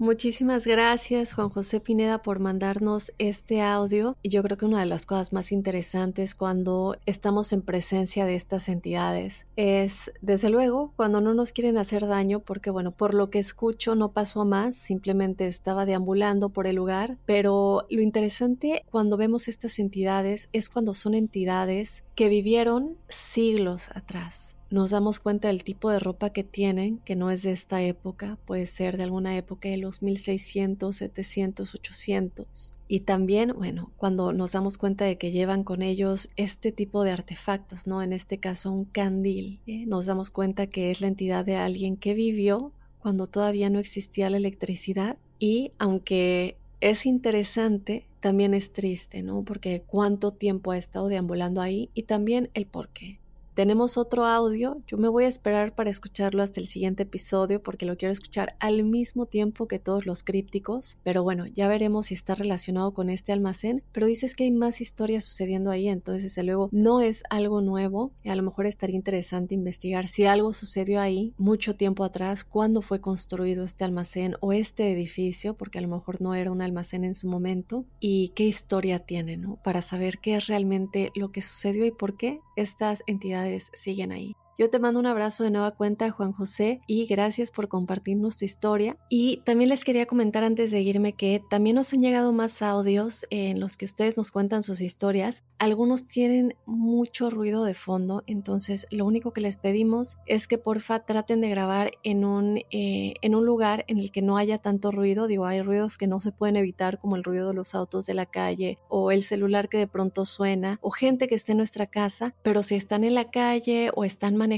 Muchísimas 0.00 0.66
gracias 0.66 1.34
Juan 1.34 1.50
José 1.50 1.78
Pineda 1.78 2.22
por 2.22 2.38
mandarnos 2.38 3.12
este 3.18 3.60
audio. 3.60 4.16
Y 4.22 4.30
yo 4.30 4.42
creo 4.42 4.56
que 4.56 4.64
una 4.64 4.80
de 4.80 4.86
las 4.86 5.04
cosas 5.04 5.34
más 5.34 5.52
interesantes 5.52 6.34
cuando 6.34 6.96
estamos 7.04 7.52
en 7.52 7.60
presencia 7.60 8.24
de 8.24 8.34
estas 8.34 8.70
entidades 8.70 9.46
es 9.56 10.10
desde 10.22 10.48
luego 10.48 10.94
cuando 10.96 11.20
no 11.20 11.34
nos 11.34 11.52
quieren 11.52 11.76
hacer 11.76 12.06
daño 12.06 12.40
porque 12.40 12.70
bueno 12.70 12.92
por 12.92 13.12
lo 13.12 13.28
que 13.28 13.40
escucho 13.40 13.94
no 13.94 14.12
pasó 14.12 14.46
más 14.46 14.74
simplemente 14.74 15.46
estaba 15.46 15.84
deambulando 15.84 16.48
por 16.48 16.66
el 16.66 16.76
lugar. 16.76 17.18
Pero 17.26 17.86
lo 17.90 18.00
interesante 18.00 18.82
cuando 18.90 19.18
vemos 19.18 19.48
estas 19.48 19.78
entidades 19.78 20.48
es 20.54 20.70
cuando 20.70 20.94
son 20.94 21.12
entidades 21.12 22.04
que 22.14 22.30
vivieron 22.30 22.96
siglos 23.10 23.90
atrás 23.94 24.56
nos 24.70 24.90
damos 24.90 25.18
cuenta 25.18 25.48
del 25.48 25.64
tipo 25.64 25.90
de 25.90 25.98
ropa 25.98 26.30
que 26.30 26.44
tienen, 26.44 26.98
que 26.98 27.16
no 27.16 27.30
es 27.30 27.42
de 27.42 27.50
esta 27.50 27.82
época, 27.82 28.38
puede 28.44 28.66
ser 28.66 28.96
de 28.96 29.02
alguna 29.02 29.36
época 29.36 29.68
de 29.68 29.76
los 29.76 30.00
1600, 30.00 30.94
700, 30.94 31.74
800. 31.74 32.74
Y 32.86 33.00
también, 33.00 33.52
bueno, 33.56 33.92
cuando 33.96 34.32
nos 34.32 34.52
damos 34.52 34.78
cuenta 34.78 35.04
de 35.04 35.18
que 35.18 35.32
llevan 35.32 35.64
con 35.64 35.82
ellos 35.82 36.28
este 36.36 36.70
tipo 36.70 37.02
de 37.02 37.10
artefactos, 37.10 37.86
¿no? 37.86 38.02
En 38.02 38.12
este 38.12 38.38
caso 38.38 38.70
un 38.70 38.84
candil, 38.84 39.60
¿eh? 39.66 39.86
nos 39.86 40.06
damos 40.06 40.30
cuenta 40.30 40.68
que 40.68 40.90
es 40.90 41.00
la 41.00 41.08
entidad 41.08 41.44
de 41.44 41.56
alguien 41.56 41.96
que 41.96 42.14
vivió 42.14 42.72
cuando 43.00 43.26
todavía 43.26 43.70
no 43.70 43.78
existía 43.78 44.30
la 44.30 44.36
electricidad 44.36 45.18
y 45.38 45.72
aunque 45.78 46.56
es 46.80 47.06
interesante, 47.06 48.06
también 48.20 48.54
es 48.54 48.72
triste, 48.72 49.22
¿no? 49.22 49.42
Porque 49.44 49.82
cuánto 49.86 50.32
tiempo 50.32 50.72
ha 50.72 50.78
estado 50.78 51.08
deambulando 51.08 51.60
ahí 51.60 51.90
y 51.94 52.04
también 52.04 52.50
el 52.54 52.66
por 52.66 52.90
qué. 52.90 53.19
Tenemos 53.60 53.98
otro 53.98 54.24
audio, 54.24 54.80
yo 54.86 54.96
me 54.96 55.08
voy 55.08 55.24
a 55.24 55.28
esperar 55.28 55.74
para 55.74 55.90
escucharlo 55.90 56.42
hasta 56.42 56.60
el 56.60 56.66
siguiente 56.66 57.02
episodio 57.02 57.62
porque 57.62 57.84
lo 57.84 57.98
quiero 57.98 58.10
escuchar 58.10 58.56
al 58.58 58.84
mismo 58.84 59.26
tiempo 59.26 59.68
que 59.68 59.78
todos 59.78 60.06
los 60.06 60.24
crípticos, 60.24 60.96
pero 61.04 61.22
bueno, 61.22 61.46
ya 61.46 61.68
veremos 61.68 62.06
si 62.06 62.14
está 62.14 62.34
relacionado 62.34 62.94
con 62.94 63.10
este 63.10 63.32
almacén, 63.32 63.82
pero 63.92 64.06
dices 64.06 64.34
que 64.34 64.44
hay 64.44 64.50
más 64.50 64.80
historias 64.80 65.24
sucediendo 65.24 65.70
ahí, 65.70 65.90
entonces 65.90 66.22
desde 66.22 66.42
luego 66.42 66.70
no 66.72 67.02
es 67.02 67.22
algo 67.28 67.60
nuevo, 67.60 68.12
y 68.24 68.30
a 68.30 68.34
lo 68.34 68.42
mejor 68.42 68.64
estaría 68.64 68.96
interesante 68.96 69.54
investigar 69.54 70.08
si 70.08 70.24
algo 70.24 70.54
sucedió 70.54 70.98
ahí 70.98 71.34
mucho 71.36 71.76
tiempo 71.76 72.02
atrás, 72.02 72.44
cuándo 72.44 72.80
fue 72.80 73.02
construido 73.02 73.64
este 73.64 73.84
almacén 73.84 74.36
o 74.40 74.54
este 74.54 74.90
edificio, 74.90 75.52
porque 75.52 75.80
a 75.80 75.82
lo 75.82 75.88
mejor 75.88 76.22
no 76.22 76.34
era 76.34 76.50
un 76.50 76.62
almacén 76.62 77.04
en 77.04 77.12
su 77.12 77.28
momento, 77.28 77.84
y 78.00 78.30
qué 78.30 78.44
historia 78.44 79.00
tiene, 79.00 79.36
¿no? 79.36 79.58
Para 79.62 79.82
saber 79.82 80.16
qué 80.16 80.36
es 80.36 80.46
realmente 80.46 81.12
lo 81.14 81.30
que 81.30 81.42
sucedió 81.42 81.84
y 81.84 81.90
por 81.90 82.16
qué 82.16 82.40
estas 82.56 83.02
entidades 83.06 83.49
siguen 83.58 84.12
ahí. 84.12 84.36
Yo 84.60 84.68
te 84.68 84.78
mando 84.78 85.00
un 85.00 85.06
abrazo 85.06 85.42
de 85.42 85.50
nueva 85.50 85.70
cuenta, 85.70 86.10
Juan 86.10 86.32
José, 86.32 86.82
y 86.86 87.06
gracias 87.06 87.50
por 87.50 87.68
compartirnos 87.68 88.36
tu 88.36 88.44
historia. 88.44 88.98
Y 89.08 89.38
también 89.46 89.70
les 89.70 89.86
quería 89.86 90.04
comentar 90.04 90.44
antes 90.44 90.70
de 90.70 90.82
irme 90.82 91.14
que 91.14 91.40
también 91.48 91.76
nos 91.76 91.94
han 91.94 92.02
llegado 92.02 92.30
más 92.34 92.60
audios 92.60 93.24
en 93.30 93.58
los 93.58 93.78
que 93.78 93.86
ustedes 93.86 94.18
nos 94.18 94.30
cuentan 94.30 94.62
sus 94.62 94.82
historias. 94.82 95.44
Algunos 95.58 96.04
tienen 96.04 96.56
mucho 96.66 97.30
ruido 97.30 97.64
de 97.64 97.72
fondo, 97.72 98.22
entonces 98.26 98.86
lo 98.90 99.06
único 99.06 99.32
que 99.32 99.40
les 99.40 99.56
pedimos 99.56 100.18
es 100.26 100.46
que 100.46 100.58
porfa 100.58 101.06
traten 101.06 101.40
de 101.40 101.48
grabar 101.48 101.92
en 102.02 102.26
un, 102.26 102.58
eh, 102.70 103.14
en 103.22 103.34
un 103.34 103.46
lugar 103.46 103.86
en 103.88 103.96
el 103.96 104.12
que 104.12 104.20
no 104.20 104.36
haya 104.36 104.58
tanto 104.58 104.90
ruido. 104.90 105.26
Digo, 105.26 105.46
hay 105.46 105.62
ruidos 105.62 105.96
que 105.96 106.06
no 106.06 106.20
se 106.20 106.32
pueden 106.32 106.56
evitar, 106.56 106.98
como 106.98 107.16
el 107.16 107.24
ruido 107.24 107.48
de 107.48 107.54
los 107.54 107.74
autos 107.74 108.04
de 108.04 108.12
la 108.12 108.26
calle 108.26 108.76
o 108.90 109.10
el 109.10 109.22
celular 109.22 109.70
que 109.70 109.78
de 109.78 109.86
pronto 109.86 110.26
suena 110.26 110.78
o 110.82 110.90
gente 110.90 111.28
que 111.28 111.36
esté 111.36 111.52
en 111.52 111.58
nuestra 111.58 111.86
casa, 111.86 112.34
pero 112.42 112.62
si 112.62 112.74
están 112.74 113.04
en 113.04 113.14
la 113.14 113.30
calle 113.30 113.90
o 113.94 114.04
están 114.04 114.36
manejando, 114.36 114.49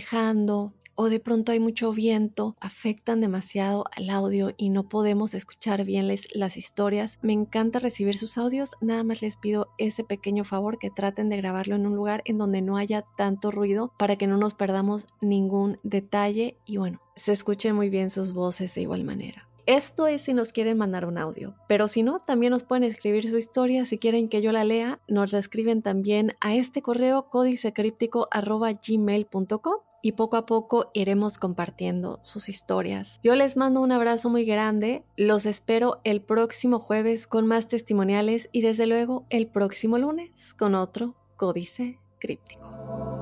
o 0.94 1.08
de 1.08 1.20
pronto 1.20 1.52
hay 1.52 1.60
mucho 1.60 1.92
viento, 1.92 2.56
afectan 2.60 3.20
demasiado 3.20 3.84
al 3.96 4.10
audio 4.10 4.52
y 4.56 4.68
no 4.68 4.88
podemos 4.88 5.34
escuchar 5.34 5.84
bien 5.84 6.08
las 6.34 6.56
historias. 6.56 7.18
Me 7.22 7.32
encanta 7.32 7.78
recibir 7.78 8.16
sus 8.16 8.38
audios, 8.38 8.76
nada 8.80 9.02
más 9.04 9.22
les 9.22 9.36
pido 9.36 9.68
ese 9.78 10.04
pequeño 10.04 10.44
favor 10.44 10.78
que 10.78 10.90
traten 10.90 11.28
de 11.28 11.38
grabarlo 11.38 11.76
en 11.76 11.86
un 11.86 11.96
lugar 11.96 12.22
en 12.24 12.38
donde 12.38 12.62
no 12.62 12.76
haya 12.76 13.04
tanto 13.16 13.50
ruido 13.50 13.92
para 13.98 14.16
que 14.16 14.26
no 14.26 14.36
nos 14.36 14.54
perdamos 14.54 15.06
ningún 15.20 15.78
detalle 15.82 16.56
y 16.66 16.76
bueno, 16.76 17.00
se 17.16 17.32
escuchen 17.32 17.74
muy 17.74 17.88
bien 17.88 18.10
sus 18.10 18.32
voces 18.32 18.74
de 18.74 18.82
igual 18.82 19.04
manera. 19.04 19.51
Esto 19.66 20.06
es 20.08 20.22
si 20.22 20.34
nos 20.34 20.52
quieren 20.52 20.76
mandar 20.76 21.06
un 21.06 21.18
audio, 21.18 21.54
pero 21.68 21.86
si 21.86 22.02
no, 22.02 22.18
también 22.20 22.50
nos 22.50 22.64
pueden 22.64 22.82
escribir 22.82 23.28
su 23.28 23.36
historia. 23.36 23.84
Si 23.84 23.98
quieren 23.98 24.28
que 24.28 24.42
yo 24.42 24.50
la 24.50 24.64
lea, 24.64 24.98
nos 25.08 25.32
la 25.32 25.38
escriben 25.38 25.82
también 25.82 26.34
a 26.40 26.56
este 26.56 26.82
correo 26.82 27.28
códicecríptico.gmail.com 27.30 29.76
y 30.02 30.12
poco 30.12 30.36
a 30.36 30.44
poco 30.46 30.90
iremos 30.94 31.38
compartiendo 31.38 32.18
sus 32.22 32.48
historias. 32.48 33.20
Yo 33.22 33.36
les 33.36 33.56
mando 33.56 33.80
un 33.80 33.92
abrazo 33.92 34.28
muy 34.28 34.44
grande, 34.44 35.04
los 35.16 35.46
espero 35.46 36.00
el 36.02 36.22
próximo 36.22 36.80
jueves 36.80 37.28
con 37.28 37.46
más 37.46 37.68
testimoniales 37.68 38.48
y 38.50 38.62
desde 38.62 38.86
luego 38.86 39.26
el 39.30 39.46
próximo 39.46 39.98
lunes 39.98 40.54
con 40.54 40.74
otro 40.74 41.14
códice 41.36 42.00
críptico. 42.18 43.21